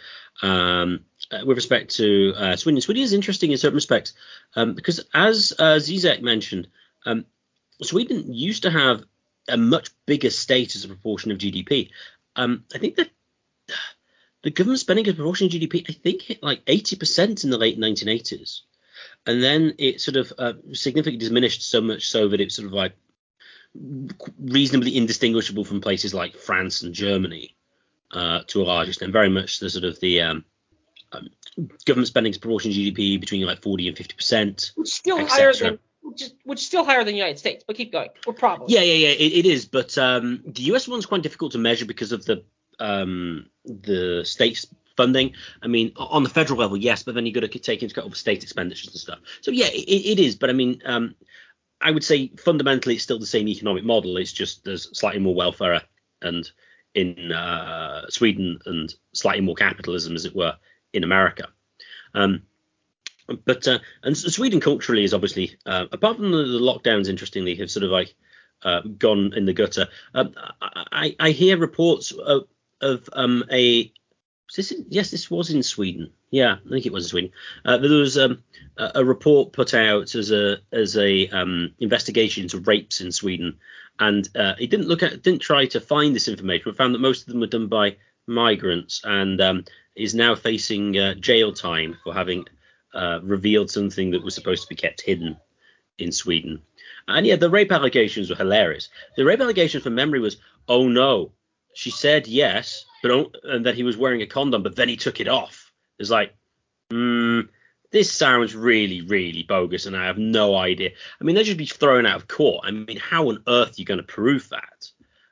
[0.42, 4.14] Um, uh, with respect to uh, Sweden, Sweden is interesting in certain respects
[4.54, 6.68] um, because, as uh, Zizek mentioned,
[7.04, 7.26] um,
[7.82, 9.04] Sweden used to have
[9.48, 11.90] a much bigger state as a proportion of GDP.
[12.36, 13.10] Um, I think that
[14.42, 17.58] the government spending as a proportion of GDP, I think, hit like 80% in the
[17.58, 18.60] late 1980s.
[19.26, 22.72] And then it sort of uh, significantly diminished so much so that it's sort of
[22.72, 22.94] like
[24.38, 27.56] reasonably indistinguishable from places like France and Germany
[28.12, 29.12] uh, to a large extent.
[29.12, 30.44] Very much the sort of the um,
[31.12, 31.28] um,
[31.84, 34.72] government spending as proportion of GDP between like 40 and 50 percent.
[34.76, 37.76] Which Still higher than which is, which is still higher than the United States, but
[37.76, 38.08] keep going.
[38.24, 38.70] What problem?
[38.70, 39.66] Yeah, yeah, yeah, it, it is.
[39.66, 42.44] But um, the US one's quite difficult to measure because of the
[42.80, 44.66] um, the states
[44.96, 45.34] funding.
[45.62, 48.10] I mean, on the federal level, yes, but then you've got to take into account
[48.10, 49.18] the state expenditures and stuff.
[49.42, 50.36] So yeah, it, it is.
[50.36, 51.14] But I mean, um,
[51.80, 54.16] I would say fundamentally it's still the same economic model.
[54.16, 55.82] It's just there's slightly more welfare
[56.22, 56.50] and
[56.98, 60.56] in uh, Sweden and slightly more capitalism, as it were,
[60.92, 61.48] in America.
[62.14, 62.42] Um,
[63.44, 67.70] but uh, and Sweden culturally is obviously, uh, apart from the, the, lockdowns, interestingly, have
[67.70, 68.14] sort of like
[68.62, 69.86] uh, gone in the gutter.
[70.14, 72.48] Um, I, I, hear reports of,
[72.80, 73.92] of um, a
[74.56, 76.10] this in, yes, this was in Sweden.
[76.30, 77.32] Yeah, I think it was Sweden.
[77.64, 78.42] Uh, there was um,
[78.76, 83.58] a, a, report put out as a as a um, investigation into rapes in Sweden,
[83.98, 87.00] and uh, it didn't look at didn't try to find this information, but found that
[87.00, 89.64] most of them were done by migrants, and um,
[89.96, 92.44] is now facing uh, jail time for having
[92.94, 95.36] uh, revealed something that was supposed to be kept hidden
[95.98, 96.62] in Sweden.
[97.06, 98.90] And yeah, the rape allegations were hilarious.
[99.16, 100.36] The rape allegation from memory was,
[100.68, 101.32] oh no,
[101.74, 105.20] she said yes, but and that he was wearing a condom, but then he took
[105.20, 105.67] it off.
[105.98, 106.34] It's like,
[106.90, 107.40] hmm,
[107.90, 110.90] this sounds really, really bogus, and I have no idea.
[111.20, 112.64] I mean, they should be thrown out of court.
[112.66, 114.90] I mean, how on earth are you going to prove that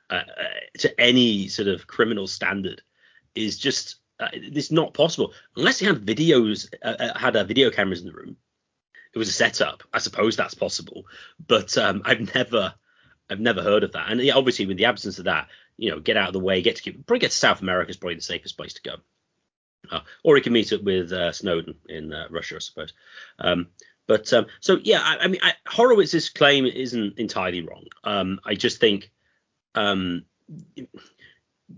[0.09, 0.43] uh, uh,
[0.79, 2.81] to any sort of criminal standard?
[3.35, 7.69] Is just uh, it's not possible unless he had videos, uh, uh, had uh, video
[7.69, 8.35] cameras in the room.
[9.13, 9.83] It was a setup.
[9.93, 11.05] I suppose that's possible,
[11.47, 12.73] but um, I've never,
[13.29, 14.11] I've never heard of that.
[14.11, 16.61] And yeah, obviously, with the absence of that, you know, get out of the way,
[16.61, 18.95] get to probably get to South America is probably the safest place to go.
[19.89, 22.93] Uh, or he can meet up with uh, Snowden in uh, Russia, I suppose.
[23.39, 23.67] Um,
[24.05, 27.85] but um, so yeah, I, I mean, I, Horowitz's claim isn't entirely wrong.
[28.03, 29.11] Um, I just think
[29.75, 30.23] um,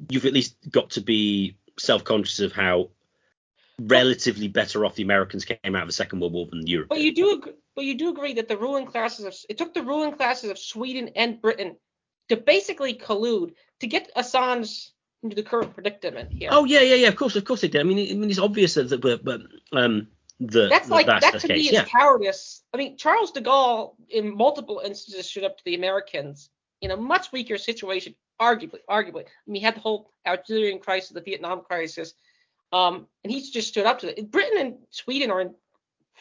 [0.09, 2.89] you've at least got to be self-conscious of how
[3.79, 6.89] relatively better off the Americans came out of the Second World War than Europe.
[6.89, 9.73] But you do, agree, but you do agree that the ruling classes of it took
[9.73, 11.77] the ruling classes of Sweden and Britain
[12.27, 14.89] to basically collude to get Assange
[15.23, 16.49] into the current predicament here.
[16.51, 17.07] Oh yeah, yeah, yeah.
[17.07, 17.81] Of course, of course they did.
[17.81, 19.41] I mean, I mean it's obvious that, that but
[19.73, 20.07] um,
[20.39, 21.85] the that's like that's that to me is yeah.
[21.85, 22.63] cowardice.
[22.73, 26.49] I mean, Charles de Gaulle in multiple instances stood up to the Americans
[26.81, 29.25] in a much weaker situation arguably, arguably.
[29.25, 32.13] I mean, he had the whole Algerian crisis, the Vietnam crisis,
[32.71, 34.31] um, and he just stood up to it.
[34.31, 35.53] Britain and Sweden are in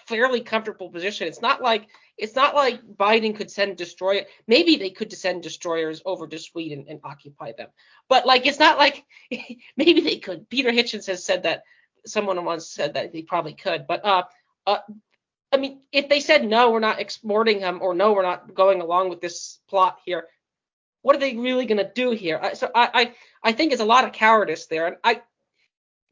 [0.08, 1.28] fairly comfortable position.
[1.28, 4.22] It's not like it's not like Biden could send destroyer.
[4.46, 7.68] Maybe they could send destroyers over to Sweden and occupy them,
[8.08, 9.04] but like it's not like
[9.76, 10.48] maybe they could.
[10.48, 11.62] Peter Hitchens has said that.
[12.06, 14.22] Someone once said that they probably could, but uh,
[14.66, 14.78] uh,
[15.52, 18.80] I mean, if they said no, we're not exporting him, or no, we're not going
[18.80, 20.28] along with this plot here,
[21.02, 22.40] what are they really going to do here?
[22.54, 25.22] So I, I I think it's a lot of cowardice there, and I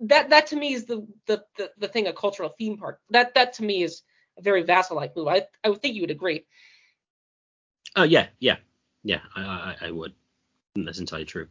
[0.00, 3.00] that that to me is the the the, the thing a cultural theme park.
[3.10, 4.02] That that to me is
[4.38, 5.28] a very vassal-like move.
[5.28, 6.44] I I would think you would agree.
[7.94, 8.56] Oh yeah, yeah,
[9.02, 9.20] yeah.
[9.34, 10.12] I I, I would.
[10.74, 11.48] That's entirely true.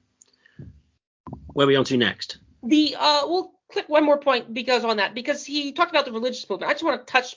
[1.53, 2.38] Where are we on to next?
[2.63, 6.12] The uh, we'll click one more point because on that because he talked about the
[6.12, 6.69] religious movement.
[6.69, 7.36] I just want to touch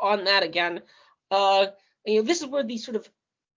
[0.00, 0.82] on that again.
[1.30, 1.66] Uh,
[2.04, 3.08] you know, this is where the sort of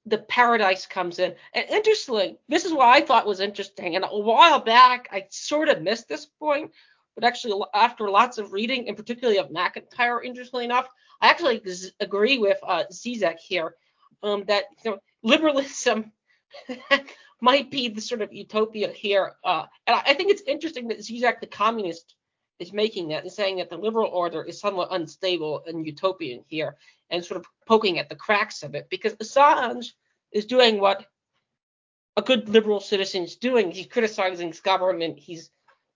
[0.05, 1.33] the paradise comes in.
[1.53, 3.95] And interestingly, this is what I thought was interesting.
[3.95, 6.71] And a while back, I sort of missed this point,
[7.15, 10.87] but actually, after lots of reading, and particularly of MacIntyre, interestingly enough,
[11.21, 11.61] I actually
[11.99, 13.75] agree with uh, Zizek here
[14.23, 16.11] um, that you know, liberalism
[17.41, 19.33] might be the sort of utopia here.
[19.43, 22.15] Uh, and I think it's interesting that Zizek, the communist,
[22.59, 26.75] is making that and saying that the liberal order is somewhat unstable and utopian here
[27.09, 29.87] and sort of poking at the cracks of it because Assange
[30.31, 31.05] is doing what
[32.15, 33.71] a good liberal citizen is doing.
[33.71, 35.17] He's criticizing his government.
[35.17, 35.49] He's,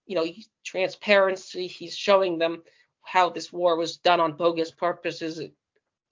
[0.05, 1.67] you know, he's transparency.
[1.67, 2.63] He's showing them
[3.03, 5.39] how this war was done on bogus purposes.
[5.39, 5.53] It,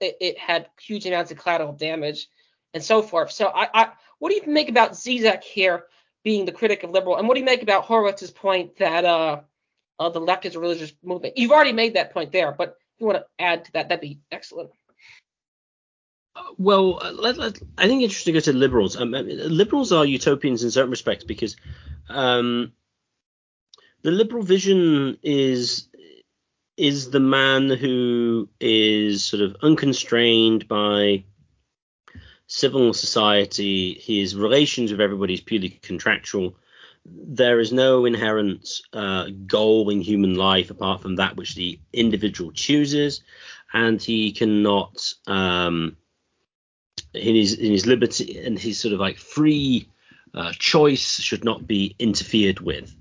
[0.00, 2.28] it, it had huge amounts of collateral damage
[2.72, 3.32] and so forth.
[3.32, 5.84] So I, I what do you make about Zizek here
[6.22, 9.40] being the critic of liberal, and what do you make about Horowitz's point that uh,
[9.98, 11.36] uh, the left is a religious movement?
[11.36, 14.00] You've already made that point there, but if you want to add to that, that'd
[14.00, 14.70] be excellent.
[16.58, 18.96] Well, uh, let, let, I think it's interesting to go to liberals.
[18.96, 21.56] Um, liberals are utopians in certain respects because
[22.08, 22.72] um,
[24.02, 25.88] the liberal vision is
[26.76, 31.24] is the man who is sort of unconstrained by
[32.46, 33.94] civil society.
[33.94, 36.54] His relations with everybody is purely contractual.
[37.08, 42.52] There is no inherent uh, goal in human life apart from that which the individual
[42.52, 43.20] chooses,
[43.72, 45.96] and he cannot um,
[47.14, 49.88] in his in his liberty and his sort of like free
[50.34, 52.94] uh, choice should not be interfered with.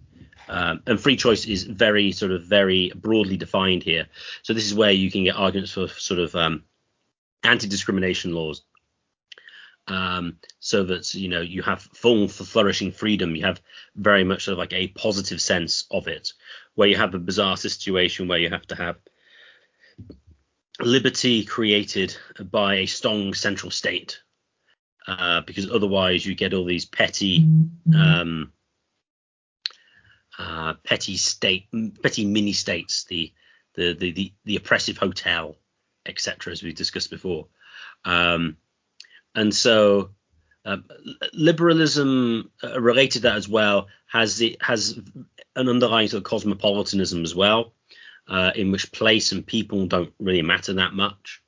[0.48, 4.08] Um, and free choice is very sort of very broadly defined here.
[4.44, 6.64] So this is where you can get arguments for sort of um,
[7.44, 8.64] anti-discrimination laws.
[9.88, 13.36] Um, so that you know you have full flourishing freedom.
[13.36, 13.62] You have
[13.96, 16.34] very much sort of like a positive sense of it,
[16.74, 18.98] where you have a bizarre situation where you have to have
[20.80, 22.16] liberty created
[22.52, 24.22] by a strong central state,
[25.08, 27.96] uh, because otherwise you get all these petty, mm-hmm.
[27.96, 28.52] um,
[30.38, 31.68] uh, petty state,
[32.02, 33.32] petty mini states, the
[33.76, 35.58] the the the, the oppressive hotel,
[36.06, 37.48] etc., as we've discussed before,
[38.04, 38.58] um,
[39.36, 40.10] and so.
[40.68, 40.78] Uh,
[41.32, 45.00] liberalism uh, related to that as well has it has
[45.56, 47.76] an underlying sort of cosmopolitanism as well
[48.28, 51.42] uh, in which place and people don't really matter that much.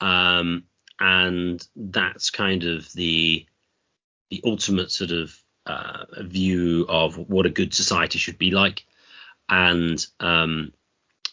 [0.00, 0.64] Um,
[0.98, 3.46] and that's kind of the
[4.30, 8.84] the ultimate sort of uh, view of what a good society should be like,
[9.48, 10.72] and um,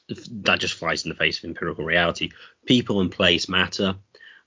[0.07, 2.31] that just flies in the face of empirical reality.
[2.65, 3.95] People and place matter,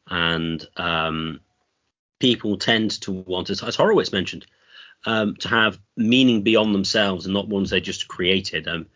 [0.08, 1.40] and um,
[2.20, 4.46] people tend to want, as, as Horowitz mentioned,
[5.04, 8.68] um, to have meaning beyond themselves and not ones they just created.
[8.68, 8.86] Um,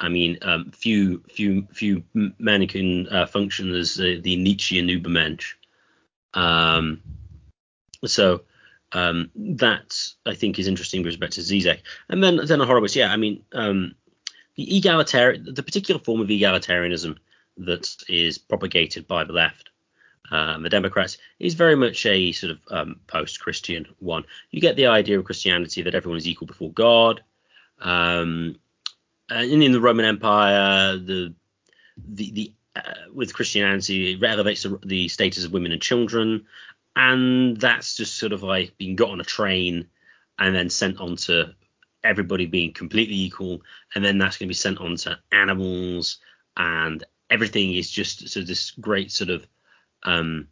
[0.00, 5.54] I mean, um, few few few men can uh, function as uh, the Nietzschean Übermensch.
[6.34, 7.02] Um,
[8.04, 8.42] so
[8.92, 9.96] um, that
[10.26, 11.80] I think is interesting with respect to Zizek.
[12.08, 13.94] And then then Horowitz, yeah, I mean, um,
[14.56, 17.16] the egalitarian, the particular form of egalitarianism
[17.58, 19.70] that is propagated by the left,
[20.30, 24.24] um, the Democrats, is very much a sort of um, post-Christian one.
[24.50, 27.22] You get the idea of Christianity that everyone is equal before God.
[27.80, 28.56] Um,
[29.28, 31.34] and in the Roman Empire, the
[31.96, 32.80] the the uh,
[33.12, 36.46] with Christianity, it elevates the, the, status of women and children,
[36.96, 39.88] and that's just sort of like being got on a train
[40.38, 41.54] and then sent on to
[42.02, 43.62] everybody being completely equal,
[43.94, 46.18] and then that's going to be sent on to animals,
[46.56, 49.46] and everything is just so this great sort of
[50.04, 50.48] um,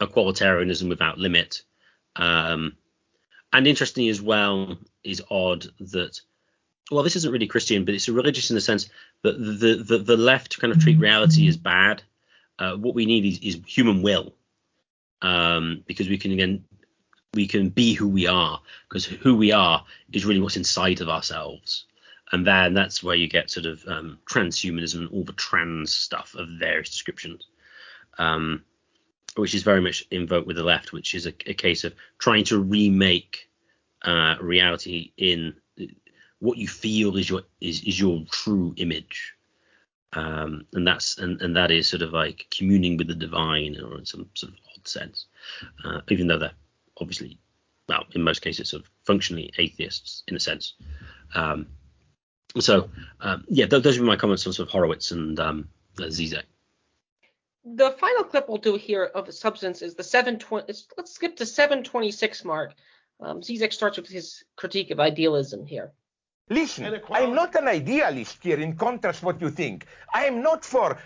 [0.00, 1.62] equalitarianism without limit.
[2.16, 2.76] Um,
[3.52, 6.20] and interestingly as well is odd that
[6.90, 8.90] well, this isn't really Christian, but it's religious in the sense
[9.22, 12.02] that the the, the left kind of treat reality as bad.
[12.58, 14.34] Uh, what we need is, is human will,
[15.22, 16.64] um, because we can again
[17.32, 21.08] we can be who we are, because who we are is really what's inside of
[21.08, 21.86] ourselves,
[22.32, 26.34] and then that's where you get sort of um, transhumanism and all the trans stuff
[26.34, 27.46] of various descriptions.
[28.20, 28.64] Um,
[29.36, 32.44] which is very much invoked with the left, which is a, a case of trying
[32.44, 33.48] to remake
[34.02, 35.54] uh, reality in
[36.40, 39.34] what you feel is your is, is your true image.
[40.12, 43.98] Um, and that's and, and that is sort of like communing with the divine or
[43.98, 45.26] in some sort of odd sense.
[45.84, 46.52] Uh, even though they're
[47.00, 47.38] obviously
[47.88, 50.74] well in most cases sort of functionally atheists in a sense.
[51.34, 51.66] Um,
[52.58, 56.42] so um, yeah th- those are my comments on sort of horowitz and um, zizek
[57.64, 61.46] the final clip we'll do here of the substance is the 720 let's skip to
[61.46, 62.74] 726 mark
[63.20, 65.92] um, zizek starts with his critique of idealism here
[66.50, 69.86] Listen, I'm not an idealist here in contrast what you think.
[70.12, 70.98] I am not for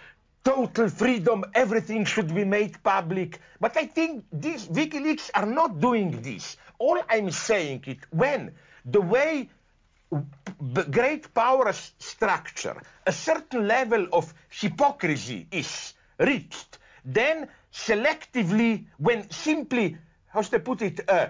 [0.42, 3.40] total freedom, everything should be made public.
[3.60, 6.56] But I think these WikiLeaks are not doing this.
[6.78, 8.52] All I'm saying is when
[8.86, 9.50] the way
[10.90, 19.96] great power structure, a certain level of hypocrisy is reached, then selectively, when simply,
[20.28, 21.28] how to put it, uh,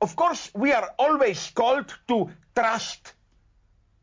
[0.00, 3.14] of course, we are always called to trust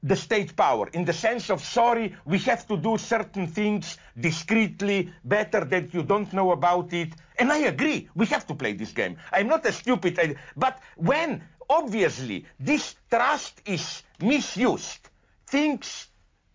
[0.03, 5.11] the state power in the sense of sorry we have to do certain things discreetly
[5.26, 7.09] better that you don't know about it.
[7.38, 9.17] And i agree we have to play this game.
[9.32, 15.09] I'm not a stupid but when obviously this trust is misused
[15.47, 16.07] things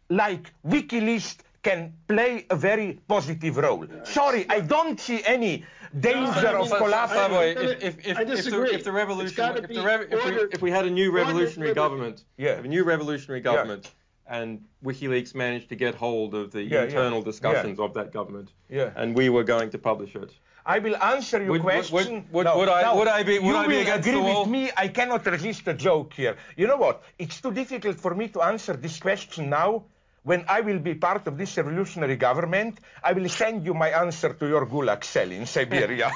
[0.09, 3.87] like wikileaks can play a very positive role.
[4.05, 5.65] Sorry, I don't see any
[6.01, 7.15] danger no, of collapse.
[7.15, 10.25] By the way, if, if, if, if, the, if the revolution, if, the rev, if,
[10.25, 12.59] we, if we had a new revolutionary government, yeah.
[12.59, 14.37] a new revolutionary government, yeah.
[14.39, 17.25] and WikiLeaks managed to get hold of the yeah, internal yeah.
[17.25, 18.93] discussions of that government, yeah.
[18.97, 20.33] and we were going to publish it.
[20.67, 22.15] I will answer your would, question.
[22.15, 23.39] Would, would, no, would, I, no, would I be?
[23.39, 24.71] Would you I be will agree with me.
[24.77, 26.37] I cannot resist a joke here.
[26.57, 27.03] You know what?
[27.19, 29.85] It's too difficult for me to answer this question now.
[30.25, 34.33] When I will be part of this revolutionary government, I will send you my answer
[34.33, 36.11] to your gulag cell in Siberia.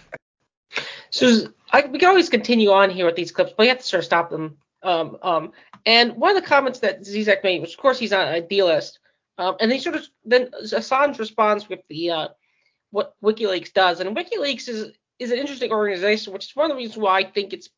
[1.10, 3.84] so I, we can always continue on here with these clips, but we have to
[3.84, 4.56] sort of stop them.
[4.82, 5.52] Um, um,
[5.84, 8.98] and one of the comments that Zizek made, which of course he's not an idealist,
[9.36, 12.28] um, and he sort of then Assange responds with the uh,
[12.90, 14.00] what WikiLeaks does.
[14.00, 17.24] And WikiLeaks is is an interesting organization, which is one of the reasons why I
[17.24, 17.68] think it's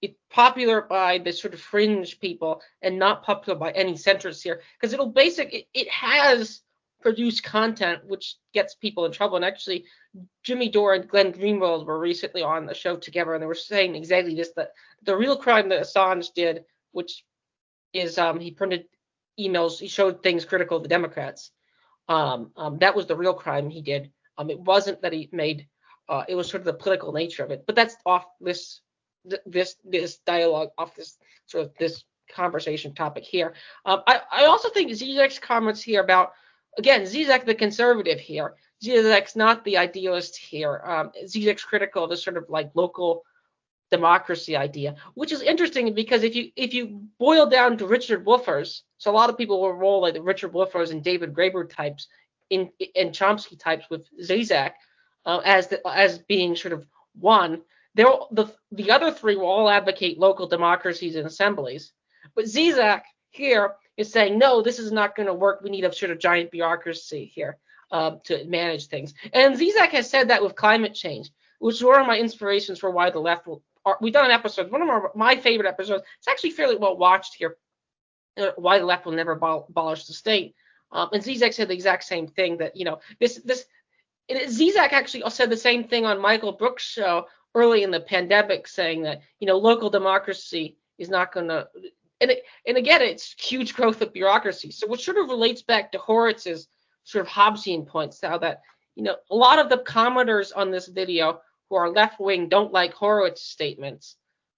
[0.00, 4.60] it's popular by the sort of fringe people and not popular by any centrists here,
[4.78, 6.60] because it'll basic it, it, has
[7.00, 9.36] produced content which gets people in trouble.
[9.36, 9.84] And actually,
[10.42, 13.94] Jimmy Dore and Glenn Greenwald were recently on the show together, and they were saying
[13.94, 14.72] exactly this: that
[15.02, 17.24] the real crime that Assange did, which
[17.92, 18.84] is um, he printed
[19.38, 21.50] emails, he showed things critical of the Democrats.
[22.08, 24.10] Um, um, that was the real crime he did.
[24.36, 25.66] Um, it wasn't that he made.
[26.08, 27.64] Uh, it was sort of the political nature of it.
[27.66, 28.80] But that's off this
[29.46, 32.04] this this dialogue, off this sort of this
[32.34, 33.54] conversation topic here.
[33.84, 36.32] Um, I I also think Zizek's comments here about
[36.76, 38.54] again Zizek the conservative here.
[38.82, 40.80] Zizek's not the idealist here.
[40.84, 43.24] Um, Zizek's critical of this sort of like local
[43.90, 48.82] democracy idea, which is interesting because if you if you boil down to Richard Wolffers,
[48.98, 52.08] so a lot of people will roll like the Richard Wolffers and David Graeber types
[52.50, 54.72] in in Chomsky types with Zizek
[55.24, 56.86] uh, as the, as being sort of
[57.18, 57.62] one.
[57.98, 61.92] The the other three will all advocate local democracies and assemblies,
[62.34, 65.60] but Zizek here is saying no, this is not going to work.
[65.62, 67.58] We need a sort of giant bureaucracy here
[67.90, 69.14] um, to manage things.
[69.32, 72.90] And Zizek has said that with climate change, which is one of my inspirations for
[72.90, 73.62] why the left will.
[74.00, 76.04] We've done an episode, one of our, my favorite episodes.
[76.18, 77.56] It's actually fairly well watched here.
[78.36, 80.54] Uh, why the left will never abolish the state.
[80.92, 83.64] Um, and Zizek said the exact same thing that you know this this
[84.28, 88.68] it, Zizek actually said the same thing on Michael Brooks' show early in the pandemic,
[88.68, 91.68] saying that you know local democracy is not going to
[92.20, 94.70] and it, and again it's huge growth of bureaucracy.
[94.70, 96.68] So what sort of relates back to Horowitz's
[97.04, 98.62] sort of Hobbesian points now that
[98.94, 102.72] you know a lot of the commenters on this video who are left wing don't
[102.72, 104.16] like Horowitz's statements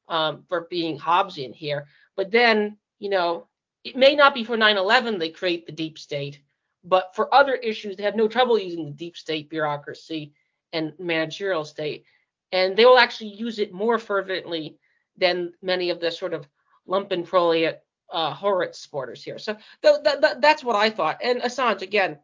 [0.09, 1.87] um, for being Hobbesian here,
[2.17, 3.47] but then you know
[3.85, 6.41] it may not be for 9/11 they create the deep state,
[6.85, 10.33] but for other issues they have no trouble using the deep state bureaucracy
[10.73, 12.05] and managerial state,
[12.53, 14.79] and they will actually use it more fervently
[15.17, 16.49] than many of the sort of
[16.89, 17.77] lumpenprolet
[18.13, 19.39] uh, Horowitz supporters here.
[19.39, 21.19] So th- th- th- that's what I thought.
[21.23, 22.19] And Assange again,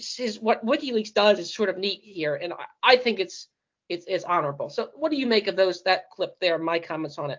[0.00, 3.48] says what WikiLeaks does is sort of neat here, and I, I think it's
[3.88, 4.68] it's it's honorable.
[4.68, 6.58] So what do you make of those that clip there?
[6.58, 7.38] My comments on it.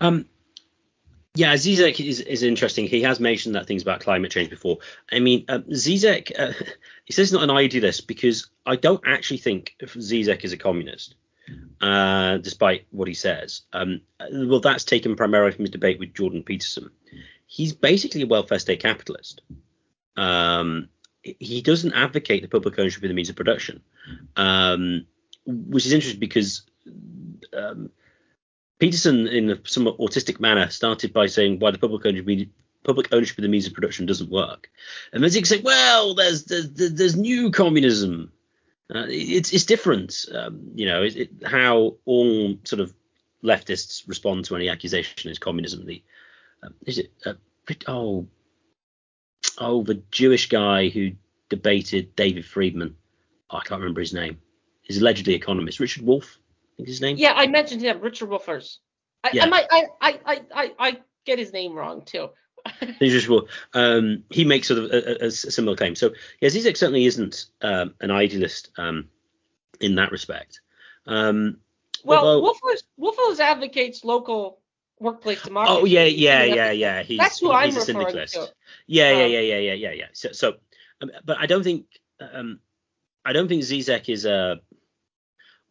[0.00, 0.26] Um,
[1.34, 2.86] yeah, Zizek is, is interesting.
[2.86, 4.78] He has mentioned that things about climate change before.
[5.10, 6.52] I mean, um, Zizek, uh,
[7.04, 11.14] he says he's not an idealist because I don't actually think Zizek is a communist,
[11.80, 13.62] uh, despite what he says.
[13.72, 16.90] Um, well, that's taken primarily from his debate with Jordan Peterson.
[17.46, 19.40] He's basically a welfare state capitalist.
[20.16, 20.88] Um,
[21.22, 23.82] he doesn't advocate the public ownership of the means of production,
[24.36, 25.06] um,
[25.46, 26.62] which is interesting because
[27.56, 27.90] um,
[28.82, 32.48] Peterson, in a somewhat autistic manner, started by saying why the public ownership,
[32.82, 34.68] public ownership of the means of production doesn't work.
[35.12, 38.32] And Zizek said, well, there's there's, there's new communism.
[38.92, 42.92] Uh, it's it's different, um, you know, it, it, how all sort of
[43.44, 45.86] leftists respond to any accusation is communism.
[45.86, 46.02] The
[46.64, 47.34] uh, is it uh,
[47.86, 48.26] oh
[49.58, 51.12] oh the Jewish guy who
[51.48, 52.96] debated David Friedman.
[53.48, 54.40] Oh, I can't remember his name.
[54.82, 55.78] He's allegedly economist.
[55.78, 56.40] Richard Wolff
[56.82, 57.16] think his name.
[57.16, 58.78] Yeah, I mentioned him, Richard Wolffers.
[59.24, 59.44] I, yeah.
[59.44, 60.18] I might, I, I,
[60.54, 62.30] I, I get his name wrong too.
[63.00, 63.48] usual.
[63.74, 65.94] Um, he makes sort of a, a, a, similar claim.
[65.94, 69.08] So yes, Zizek certainly isn't um, an idealist um,
[69.80, 70.60] in that respect.
[71.06, 71.58] Um,
[72.04, 72.54] well, although,
[73.00, 74.60] Wolffers advocates local
[75.00, 75.80] workplace democracy.
[75.80, 77.02] Oh yeah, yeah, yeah, yeah.
[77.02, 78.34] He's, That's who he, I'm he's a syndicalist.
[78.34, 78.48] To.
[78.86, 80.06] Yeah, yeah, um, yeah, yeah, yeah, yeah, yeah.
[80.12, 80.54] So, so
[81.00, 81.86] um, but I don't think,
[82.20, 82.60] um,
[83.24, 84.60] I don't think Zizek is a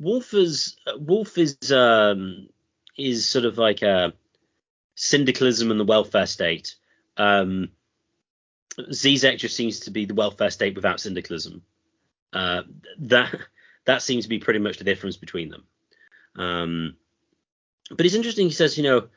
[0.02, 2.50] Wolff is Wolff is um,
[2.98, 4.14] is sort of like a
[4.96, 6.76] syndicalism and the welfare state.
[7.18, 7.70] Um,
[8.80, 11.62] Zizek just seems to be the welfare state without syndicalism.
[12.34, 12.64] Uh,
[13.00, 13.36] that
[13.86, 15.64] that seems to be pretty much the difference between them.
[16.36, 16.96] Um,
[17.92, 18.48] but it's interesting.
[18.48, 19.08] He says, you know,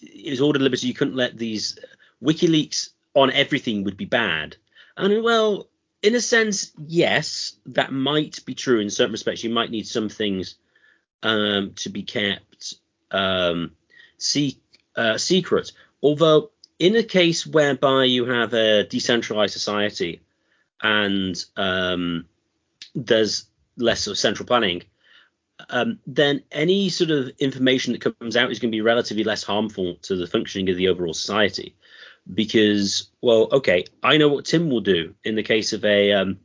[0.00, 0.88] it was ordered liberty.
[0.88, 1.78] You couldn't let these
[2.22, 4.56] WikiLeaks on everything would be bad.
[4.96, 5.68] And well,
[6.02, 9.44] in a sense, yes, that might be true in certain respects.
[9.44, 10.56] You might need some things
[11.22, 12.74] um, to be kept
[13.10, 13.72] um,
[14.18, 14.60] see,
[14.96, 15.72] uh, secret.
[16.02, 20.20] Although, in a case whereby you have a decentralized society
[20.82, 22.26] and um,
[22.94, 23.46] there's
[23.76, 24.82] less sort of central planning,
[25.70, 29.44] um, then any sort of information that comes out is going to be relatively less
[29.44, 31.76] harmful to the functioning of the overall society.
[32.32, 36.38] Because, well, okay, I know what Tim will do in the case of a um,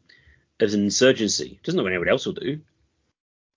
[0.59, 1.59] as an insurgency.
[1.63, 2.59] Doesn't know what anyone else will do.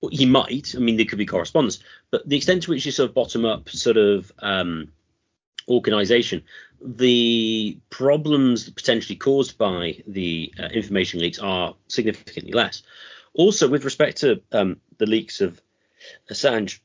[0.01, 0.75] Well, he might.
[0.77, 3.45] I mean, there could be correspondence, but the extent to which you sort of bottom
[3.45, 4.93] up sort of um,
[5.69, 6.43] organization,
[6.83, 12.83] the problems potentially caused by the uh, information leaks are significantly less.
[13.35, 15.61] Also, with respect to um, the leaks of
[16.31, 16.81] Assange,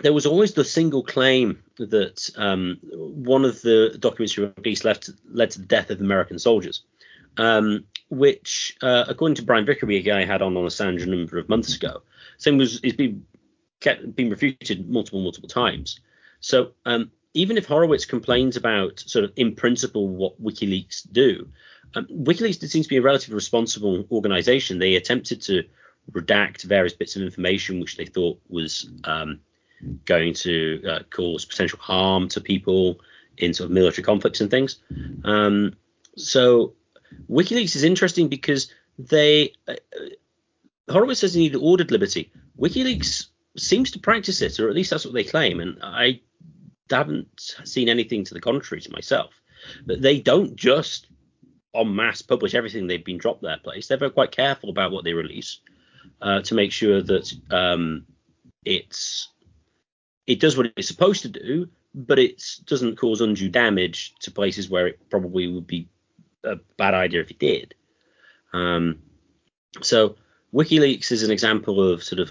[0.00, 5.50] there was always the single claim that um, one of the documents released left, led
[5.52, 6.82] to the death of American soldiers,
[7.36, 11.06] um, which, uh, according to Brian Vickery, a guy I had on on Assange a
[11.06, 12.02] number of months ago,
[12.38, 13.24] same was is been
[13.80, 16.00] kept, been refuted multiple multiple times.
[16.40, 21.48] So um, even if Horowitz complains about sort of in principle what WikiLeaks do,
[21.94, 24.78] um, WikiLeaks seems to be a relatively responsible organization.
[24.78, 25.64] They attempted to
[26.12, 29.40] redact various bits of information which they thought was um,
[30.04, 33.00] going to uh, cause potential harm to people
[33.36, 34.78] in sort of military conflicts and things.
[35.24, 35.74] Um,
[36.16, 36.74] so
[37.30, 39.76] WikiLeaks is interesting because they uh,
[40.90, 42.32] Horowitz says they need ordered liberty.
[42.58, 43.26] WikiLeaks
[43.56, 46.20] seems to practice it, or at least that's what they claim, and I
[46.90, 49.32] haven't seen anything to the contrary to myself.
[49.86, 51.08] But they don't just
[51.74, 53.86] en masse publish everything they've been dropped their place.
[53.86, 55.60] They're very quite careful about what they release
[56.22, 58.06] uh, to make sure that um,
[58.64, 59.28] it's
[60.28, 64.68] it does what it's supposed to do, but it doesn't cause undue damage to places
[64.68, 65.88] where it probably would be
[66.44, 67.74] a bad idea if it did.
[68.52, 68.98] Um,
[69.80, 70.16] so
[70.52, 72.30] WikiLeaks is an example of sort of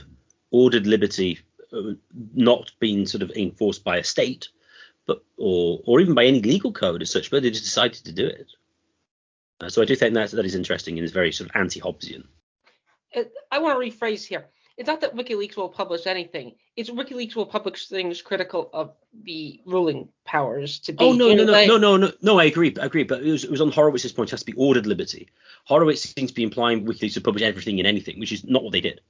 [0.52, 1.40] ordered liberty
[1.74, 1.94] uh,
[2.36, 4.50] not being sort of enforced by a state,
[5.08, 8.12] but or or even by any legal code as such, but they just decided to
[8.12, 8.48] do it.
[9.60, 12.26] Uh, so I do think that that is interesting and is very sort of anti-Hobbesian.
[13.16, 14.46] Uh, I want to rephrase here.
[14.78, 16.54] It's not that WikiLeaks will publish anything.
[16.76, 21.04] It's WikiLeaks will publish things critical of the ruling powers to be.
[21.04, 23.44] Oh no no no, no no no no I agree I agree but it was,
[23.44, 25.30] it was on Horowitz's point it has to be ordered liberty.
[25.66, 28.72] Horowitz seems to be implying WikiLeaks would publish everything and anything, which is not what
[28.72, 29.02] they did.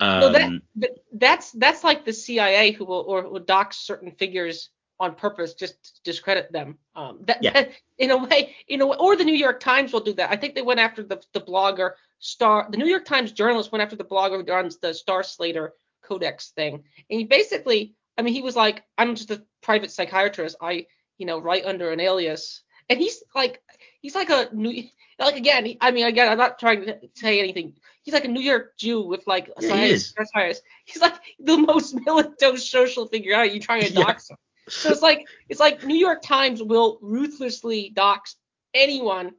[0.00, 4.70] Um, no, that, that's that's like the CIA who will or will dox certain figures
[5.00, 6.78] on purpose just to discredit them.
[6.94, 7.52] Um, that, yeah.
[7.52, 10.30] that, in a way, in a way, or the New York Times will do that.
[10.30, 12.66] I think they went after the the blogger Star.
[12.70, 15.72] The New York Times journalist went after the blogger who runs the Star Slater
[16.02, 20.56] Codex thing, and he basically, I mean, he was like, I'm just a private psychiatrist.
[20.60, 20.86] I,
[21.18, 23.62] you know, write under an alias, and he's like,
[24.00, 24.84] he's like a new,
[25.18, 27.74] like again, he, I mean, again, I'm not trying to say anything.
[28.02, 30.14] He's like a New York Jew with like a yeah, science.
[30.36, 33.52] He he's like the most militant social figure out.
[33.52, 34.34] You trying to dox yeah.
[34.34, 34.38] him?
[34.68, 38.36] So it's like it's like New York Times will ruthlessly dox
[38.72, 39.32] anyone,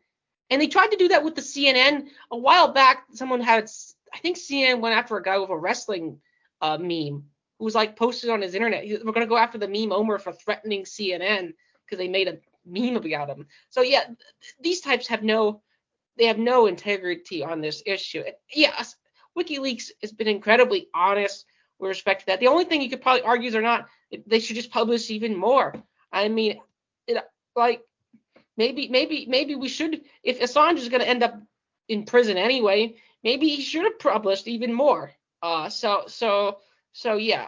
[0.50, 3.06] and they tried to do that with the CNN a while back.
[3.14, 3.70] Someone had,
[4.14, 6.20] I think CNN went after a guy with a wrestling
[6.62, 7.26] uh, meme
[7.58, 8.86] who was like posted on his internet.
[9.04, 11.54] We're gonna go after the meme Omer for threatening CNN
[11.86, 13.48] because they made a meme about him.
[13.70, 14.04] So yeah,
[14.60, 15.62] these types have no,
[16.18, 18.24] they have no integrity on this issue.
[18.54, 18.96] Yes,
[19.38, 21.46] WikiLeaks has been incredibly honest
[21.80, 22.40] with respect to that.
[22.40, 23.88] The only thing you could probably argue is or not
[24.28, 25.74] they should just publish even more.
[26.12, 26.60] I mean,
[27.08, 27.24] it,
[27.56, 27.82] like
[28.58, 31.42] maybe maybe maybe we should if Assange is going to end up
[31.88, 35.12] in prison anyway, maybe he should have published even more.
[35.42, 36.60] Uh, so so
[36.94, 37.48] so yeah.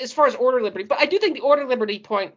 [0.00, 2.34] As far as order liberty, but I do think the order liberty point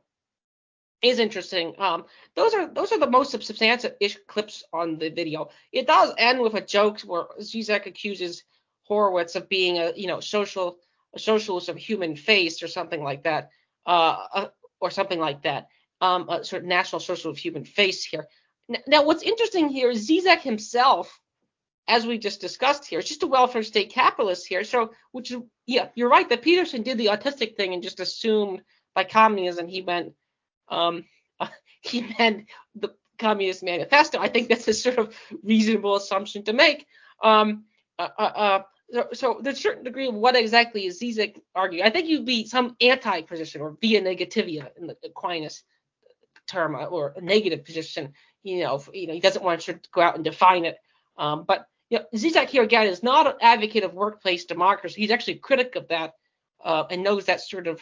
[1.02, 1.76] is interesting.
[1.78, 2.06] Um,
[2.36, 5.50] those are those are the most substantive-ish clips on the video.
[5.72, 8.44] It does end with a joke where Zizek accuses
[8.84, 10.78] Horowitz of being a you know social
[11.18, 13.50] socialist of human face or something like that,
[13.86, 14.48] uh, uh,
[14.80, 15.68] or something like that,
[16.00, 18.28] um, a sort of national social of human face here.
[18.88, 21.20] Now, what's interesting here is Zizek himself,
[21.88, 24.64] as we just discussed here, is just a welfare state capitalist here.
[24.64, 28.62] So, which is, yeah, you're right that Peterson did the autistic thing and just assumed
[28.96, 30.14] by communism he meant,
[30.70, 31.06] um,
[31.82, 32.46] he meant
[32.76, 32.90] the
[33.22, 34.20] Communist Manifesto.
[34.20, 36.88] I think that's a sort of reasonable assumption to make.
[37.24, 37.66] Um,
[38.00, 38.64] uh, uh, uh
[39.14, 41.86] so, there's a certain degree of what exactly is Zizek arguing.
[41.86, 45.64] I think you'd be some anti-position or via negativia in the Aquinas
[46.48, 48.14] term uh, or a negative position.
[48.44, 50.78] You know, you know, he doesn't want to go out and define it.
[51.18, 55.02] Um, but you know, Zizek here again is not an advocate of workplace democracy.
[55.02, 56.14] He's actually a critic of that
[56.64, 57.82] uh, and knows that sort of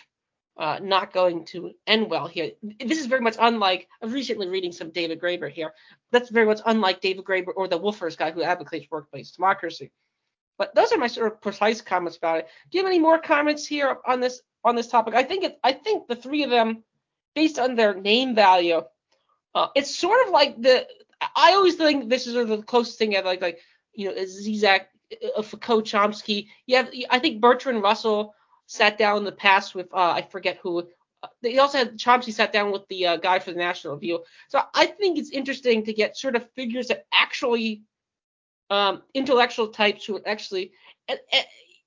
[0.57, 2.51] uh, not going to end well here.
[2.83, 3.87] This is very much unlike.
[4.01, 5.73] I'm recently reading some David Graeber here.
[6.11, 9.91] That's very much unlike David Graeber or the Wolfers guy who advocates workplace democracy.
[10.59, 12.47] But those are my sort of precise comments about it.
[12.69, 15.15] Do you have any more comments here on this on this topic?
[15.15, 15.57] I think it.
[15.63, 16.83] I think the three of them,
[17.33, 18.81] based on their name value,
[19.55, 20.85] uh, it's sort of like the.
[21.35, 23.59] I always think this is sort of the closest thing I like like
[23.93, 24.87] you know Zizek,
[25.35, 26.47] uh, Foucault, Chomsky.
[26.69, 28.35] Have I think Bertrand Russell
[28.67, 30.87] sat down in the past with uh, I forget who.
[31.41, 34.23] They also had Chomsky sat down with the uh, guy for the National Review.
[34.47, 37.81] So I think it's interesting to get sort of figures that actually
[38.69, 40.71] um, intellectual types who actually
[41.07, 41.15] uh,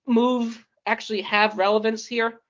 [0.06, 2.40] move, actually have relevance here.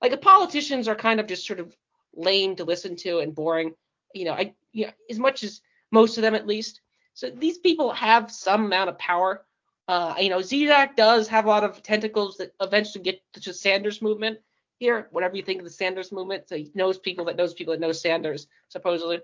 [0.00, 1.74] Like the politicians are kind of just sort of
[2.14, 3.74] lame to listen to and boring.
[4.14, 6.80] You know, I you know, as much as most of them at least.
[7.14, 9.44] So these people have some amount of power
[9.88, 13.52] uh, you know, Zizek does have a lot of tentacles that eventually get to the
[13.52, 14.38] Sanders movement
[14.78, 15.08] here.
[15.10, 17.80] Whatever you think of the Sanders movement, so he knows people that knows people that
[17.80, 19.20] know Sanders, supposedly.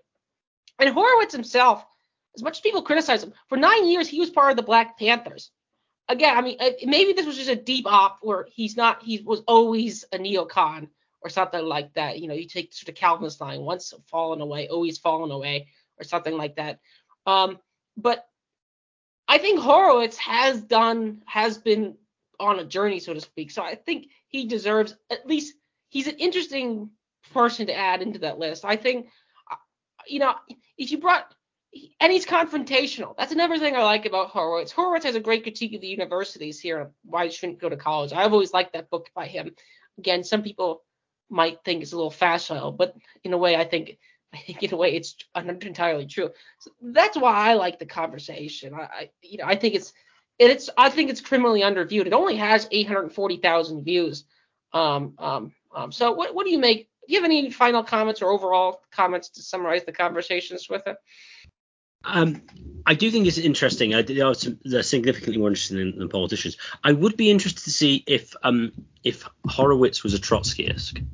[0.79, 1.85] And Horowitz himself,
[2.39, 4.99] as much as people criticize him, for nine years he was part of the Black
[4.99, 5.51] Panthers.
[6.09, 9.21] Again, I mean, uh, maybe this was just a deep op where he's not, he
[9.21, 10.89] was always a neocon
[11.21, 12.19] or something like that.
[12.21, 15.67] You know, you take sort of Calvinist line, once fallen away, always fallen away,
[15.99, 16.79] or something like that.
[17.27, 17.59] Um,
[17.97, 18.27] but
[19.27, 21.97] I think Horowitz has done has been
[22.41, 23.51] on a journey, so to speak.
[23.51, 25.55] So I think he deserves at least
[25.89, 26.91] he's an interesting
[27.35, 28.65] person to add into that list.
[28.65, 29.09] I think
[30.07, 30.35] you know
[30.79, 31.35] if you brought
[32.01, 33.15] and he's confrontational.
[33.17, 34.73] That's another thing I like about Horowitz.
[34.73, 38.13] Horowitz has a great critique of the universities here, why you shouldn't go to college.
[38.13, 39.55] I've always liked that book by him.
[39.99, 40.83] Again, some people
[41.29, 43.99] might think it's a little facile, but in a way, I think
[44.33, 46.31] I think in a way it's entirely true.
[46.61, 48.75] So that's why I like the conversation.
[48.75, 49.93] I, I, you know I think it's
[50.39, 52.07] it's I think it's criminally underviewed.
[52.07, 54.25] It only has 840,000 views.
[54.73, 56.89] Um, um, um, so what what do you make?
[57.07, 60.97] Do you have any final comments or overall comments to summarize the conversations with it?
[62.05, 62.43] Um,
[62.87, 63.95] I do think it's interesting.
[63.95, 64.35] I, they are
[64.65, 66.57] they're significantly more interesting than, than, politicians.
[66.83, 68.73] I would be interested to see if um
[69.05, 71.05] if Horowitz was a Trotskyist.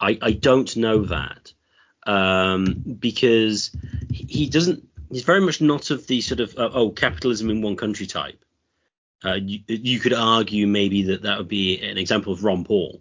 [0.00, 1.52] I, I don't know that
[2.06, 3.70] um, because
[4.10, 4.88] he doesn't.
[5.10, 8.44] He's very much not of the sort of uh, oh capitalism in one country type.
[9.24, 13.00] Uh, you, you, could argue maybe that that would be an example of Ron Paul.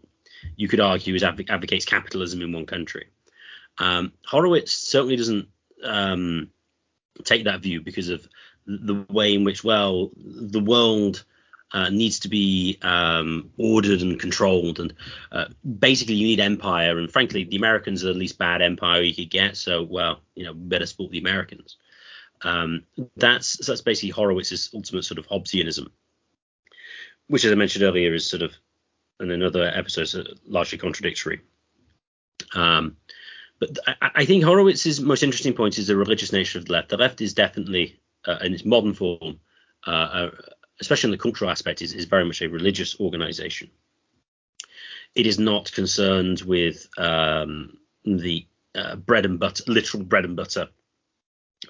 [0.55, 3.07] You could argue he advocates capitalism in one country.
[3.77, 5.49] Um, Horowitz certainly doesn't
[5.83, 6.49] um,
[7.23, 8.27] take that view because of
[8.65, 11.25] the way in which well the world
[11.73, 14.79] uh, needs to be um, ordered and controlled.
[14.79, 14.93] And
[15.31, 15.45] uh,
[15.79, 16.97] basically, you need empire.
[16.97, 19.57] And frankly, the Americans are the least bad empire you could get.
[19.57, 21.77] So, well, you know, better support the Americans.
[22.43, 22.83] Um,
[23.15, 25.87] that's that's basically Horowitz's ultimate sort of Hobbesianism,
[27.27, 28.53] which, as I mentioned earlier, is sort of
[29.19, 31.41] in another episode largely contradictory.
[32.53, 32.97] Um,
[33.65, 36.89] but I, I, think Horowitz's most interesting point is the religious nature of the left.
[36.89, 39.39] The left is definitely, uh, in its modern form,
[39.85, 40.29] uh,
[40.79, 43.69] especially in the cultural aspect, is, is very much a religious organization.
[45.15, 50.67] It is not concerned with um, the uh, bread and butter, literal bread and butter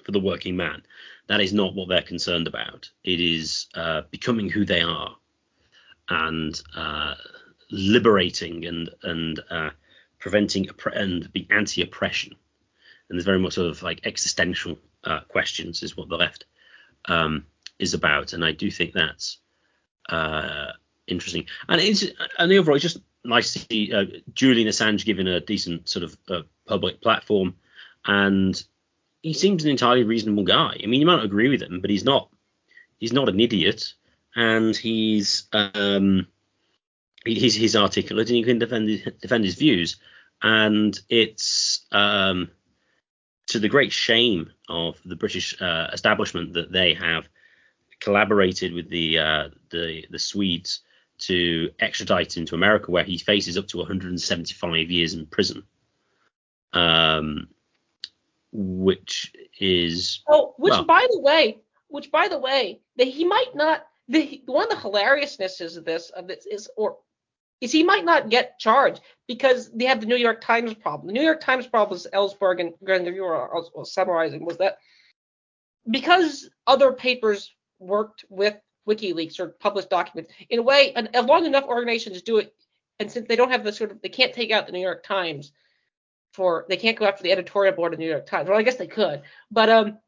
[0.04, 0.82] for the working man.
[1.26, 2.90] That is not what they're concerned about.
[3.04, 5.16] It is uh, becoming who they are
[6.08, 7.14] and uh,
[7.70, 9.70] liberating and and uh,
[10.24, 12.34] preventing and being anti-oppression.
[13.08, 16.46] And there's very much sort of like existential uh, questions is what the left
[17.04, 17.44] um,
[17.78, 19.36] is about, and I do think that's
[20.08, 20.68] uh,
[21.06, 21.44] interesting.
[21.68, 22.06] And it's
[22.38, 26.04] and the overall, it's just nice to see uh, Julian Assange given a decent sort
[26.04, 27.56] of uh, public platform,
[28.06, 28.64] and
[29.20, 30.80] he seems an entirely reasonable guy.
[30.82, 32.30] I mean, you might not agree with him, but he's not
[32.96, 33.92] he's not an idiot,
[34.34, 36.28] and he's um,
[37.24, 39.96] he's he's articulate and he can defend his, defend his views,
[40.42, 42.50] and it's um,
[43.46, 47.28] to the great shame of the British uh, establishment that they have
[48.00, 50.80] collaborated with the uh, the the Swedes
[51.16, 55.64] to extradite him to America, where he faces up to 175 years in prison.
[56.72, 57.48] Um,
[58.52, 61.58] which is oh, which well, by the way,
[61.88, 63.86] which by the way, that he might not.
[64.06, 66.98] The one of the hilariousnesses of this of this is or
[67.60, 71.06] is he might not get charged because they have the New York Times problem.
[71.06, 74.78] The New York Times problem, as Ellsberg and Grand Review are summarizing, was that
[75.90, 78.56] because other papers worked with
[78.88, 82.54] WikiLeaks or published documents in a way, as long enough organizations do it,
[82.98, 85.02] and since they don't have the sort of, they can't take out the New York
[85.02, 85.52] Times
[86.32, 88.48] for, they can't go after the editorial board of the New York Times.
[88.48, 89.98] Well, I guess they could, but um,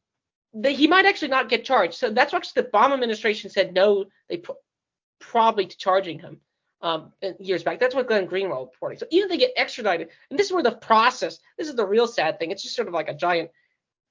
[0.65, 1.95] he might actually not get charged.
[1.95, 4.43] So that's actually the Obama administration said no, they
[5.21, 6.41] probably to charging him.
[6.83, 7.81] Um, years back.
[7.81, 8.99] That's what Glenn Greenwald reporting.
[8.99, 11.87] So even if they get extradited, and this is where the process, this is the
[11.87, 12.51] real sad thing.
[12.51, 13.51] It's just sort of like a giant.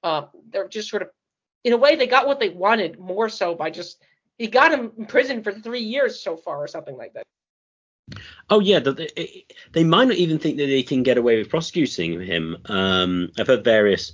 [0.02, 1.08] Um, they're just sort of,
[1.64, 4.02] in a way, they got what they wanted more so by just
[4.38, 7.24] he got him in prison for three years so far or something like that.
[8.50, 12.20] Oh yeah, they, they might not even think that they can get away with prosecuting
[12.20, 12.56] him.
[12.66, 14.12] Um, I've heard various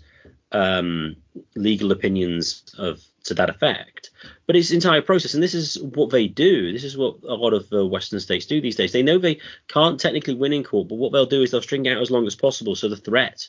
[0.52, 1.16] um,
[1.56, 4.10] legal opinions of to that effect,
[4.46, 6.72] but it's entire process, and this is what they do.
[6.72, 8.92] This is what a lot of the Western states do these days.
[8.92, 11.88] They know they can't technically win in court, but what they'll do is they'll string
[11.88, 13.48] out as long as possible, so the threat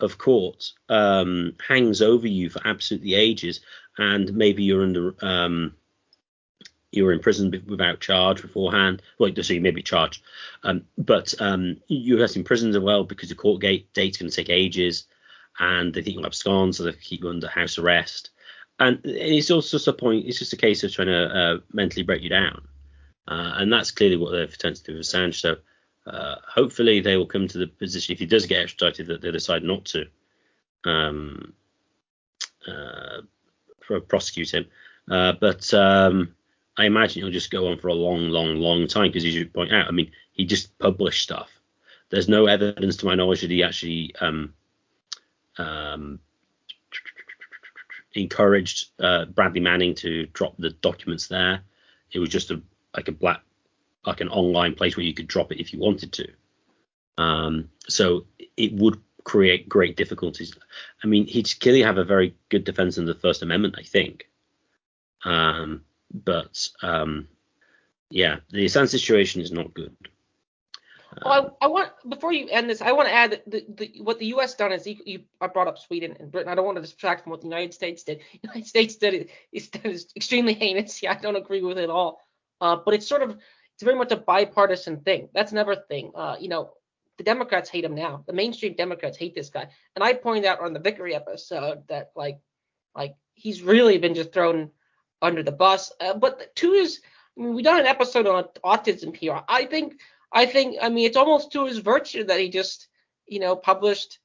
[0.00, 3.60] of court um, hangs over you for absolutely ages,
[3.98, 5.74] and maybe you're under um,
[6.90, 9.02] you were in prison without charge beforehand.
[9.18, 10.22] Well, so you may be charged,
[10.62, 14.36] um, but um, you're in prison as well because the court gate date's going to
[14.36, 15.06] take ages,
[15.58, 18.30] and they think you'll abscond, so they keep you under house arrest.
[18.82, 20.26] And it's also just a point.
[20.26, 22.66] It's just a case of trying to uh, mentally break you down,
[23.28, 25.36] uh, and that's clearly what they've attempted to do with Assange.
[25.36, 25.56] So
[26.04, 29.30] uh, hopefully they will come to the position if he does get extradited that they
[29.30, 30.06] decide not to
[30.84, 31.52] um,
[32.66, 33.20] uh,
[34.08, 34.66] prosecute him.
[35.08, 36.34] Uh, but um,
[36.76, 39.46] I imagine he'll just go on for a long, long, long time because, as you
[39.46, 41.50] point out, I mean, he just published stuff.
[42.10, 44.54] There's no evidence, to my knowledge, that he actually um,
[45.56, 46.18] um,
[48.14, 51.62] encouraged uh, Bradley Manning to drop the documents there.
[52.10, 52.60] It was just a
[52.94, 53.42] like a black,
[54.06, 56.28] like an online place where you could drop it if you wanted to.
[57.18, 60.56] Um, so it would create great difficulties.
[61.02, 64.28] I mean, he'd clearly have a very good defense in the First Amendment, I think.
[65.24, 67.28] Um, but um,
[68.10, 69.96] yeah, the Assange situation is not good.
[71.24, 74.00] Well, I, I, want before you end this, I want to add that the, the,
[74.02, 74.54] what the U.S.
[74.54, 76.50] done is you, I brought up Sweden and Britain.
[76.50, 78.20] I don't want to distract from what the United States did.
[78.32, 81.02] The United States did is, is extremely heinous.
[81.02, 82.20] Yeah, I don't agree with it at all.
[82.60, 85.28] Uh, but it's sort of it's very much a bipartisan thing.
[85.34, 86.12] That's another thing.
[86.14, 86.74] Uh, you know,
[87.18, 88.24] the Democrats hate him now.
[88.26, 89.68] The mainstream Democrats hate this guy.
[89.94, 92.38] And I pointed out on the Vickery episode that like
[92.94, 94.70] like he's really been just thrown
[95.20, 95.92] under the bus.
[96.00, 97.00] Uh, but to his,
[97.38, 99.44] I mean, we done an episode on autism PR.
[99.48, 100.00] I think,
[100.32, 102.88] I think, I mean, it's almost to his virtue that he just,
[103.26, 104.18] you know, published,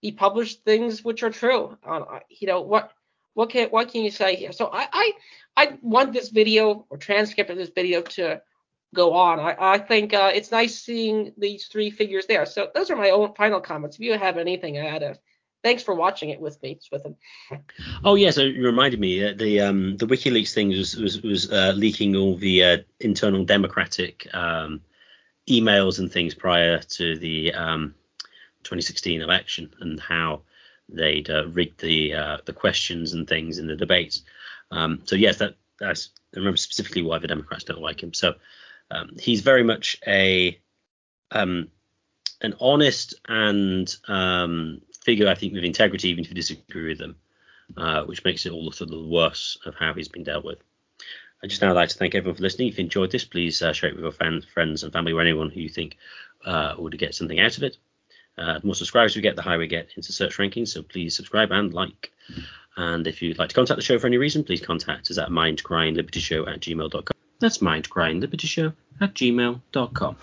[0.00, 1.76] he published things which are true.
[1.86, 2.90] Uh, you know, what,
[3.34, 4.52] what can, what can you say here?
[4.52, 5.12] So I, I,
[5.56, 8.42] I want this video or transcript of this video to
[8.94, 9.40] go on.
[9.40, 12.44] I, I think uh, it's nice seeing these three figures there.
[12.46, 13.96] So those are my own final comments.
[13.96, 15.18] If you have anything to add,
[15.62, 17.16] thanks for watching it with me, with him.
[18.04, 21.72] Oh yes, you reminded me uh, the um, the WikiLeaks thing was was, was uh,
[21.76, 24.80] leaking all the uh, internal Democratic um,
[25.48, 27.94] emails and things prior to the um,
[28.64, 30.42] 2016 election and how
[30.88, 34.22] they'd uh, rigged the uh, the questions and things in the debates.
[34.70, 38.14] Um, so yes, that that's I remember specifically why the Democrats don't like him.
[38.14, 38.34] So
[38.90, 40.58] um, he's very much a
[41.30, 41.68] um,
[42.40, 47.16] an honest and um, figure, I think, with integrity, even if you disagree with them,
[47.76, 50.58] uh, which makes it all the little worse of how he's been dealt with.
[51.42, 52.68] I just now like to thank everyone for listening.
[52.68, 55.20] If you enjoyed this, please uh, share it with your fans, friends and family or
[55.20, 55.96] anyone who you think
[56.44, 57.78] uh, would get something out of it.
[58.38, 60.68] Uh, the more subscribers we get, the higher we get into search rankings.
[60.68, 62.12] So please subscribe and like.
[62.76, 65.28] And if you'd like to contact the show for any reason, please contact us at
[65.28, 67.16] mindcrimelibertyshow at gmail.com.
[67.40, 70.16] That's mindcrimelibertyshow at gmail.com.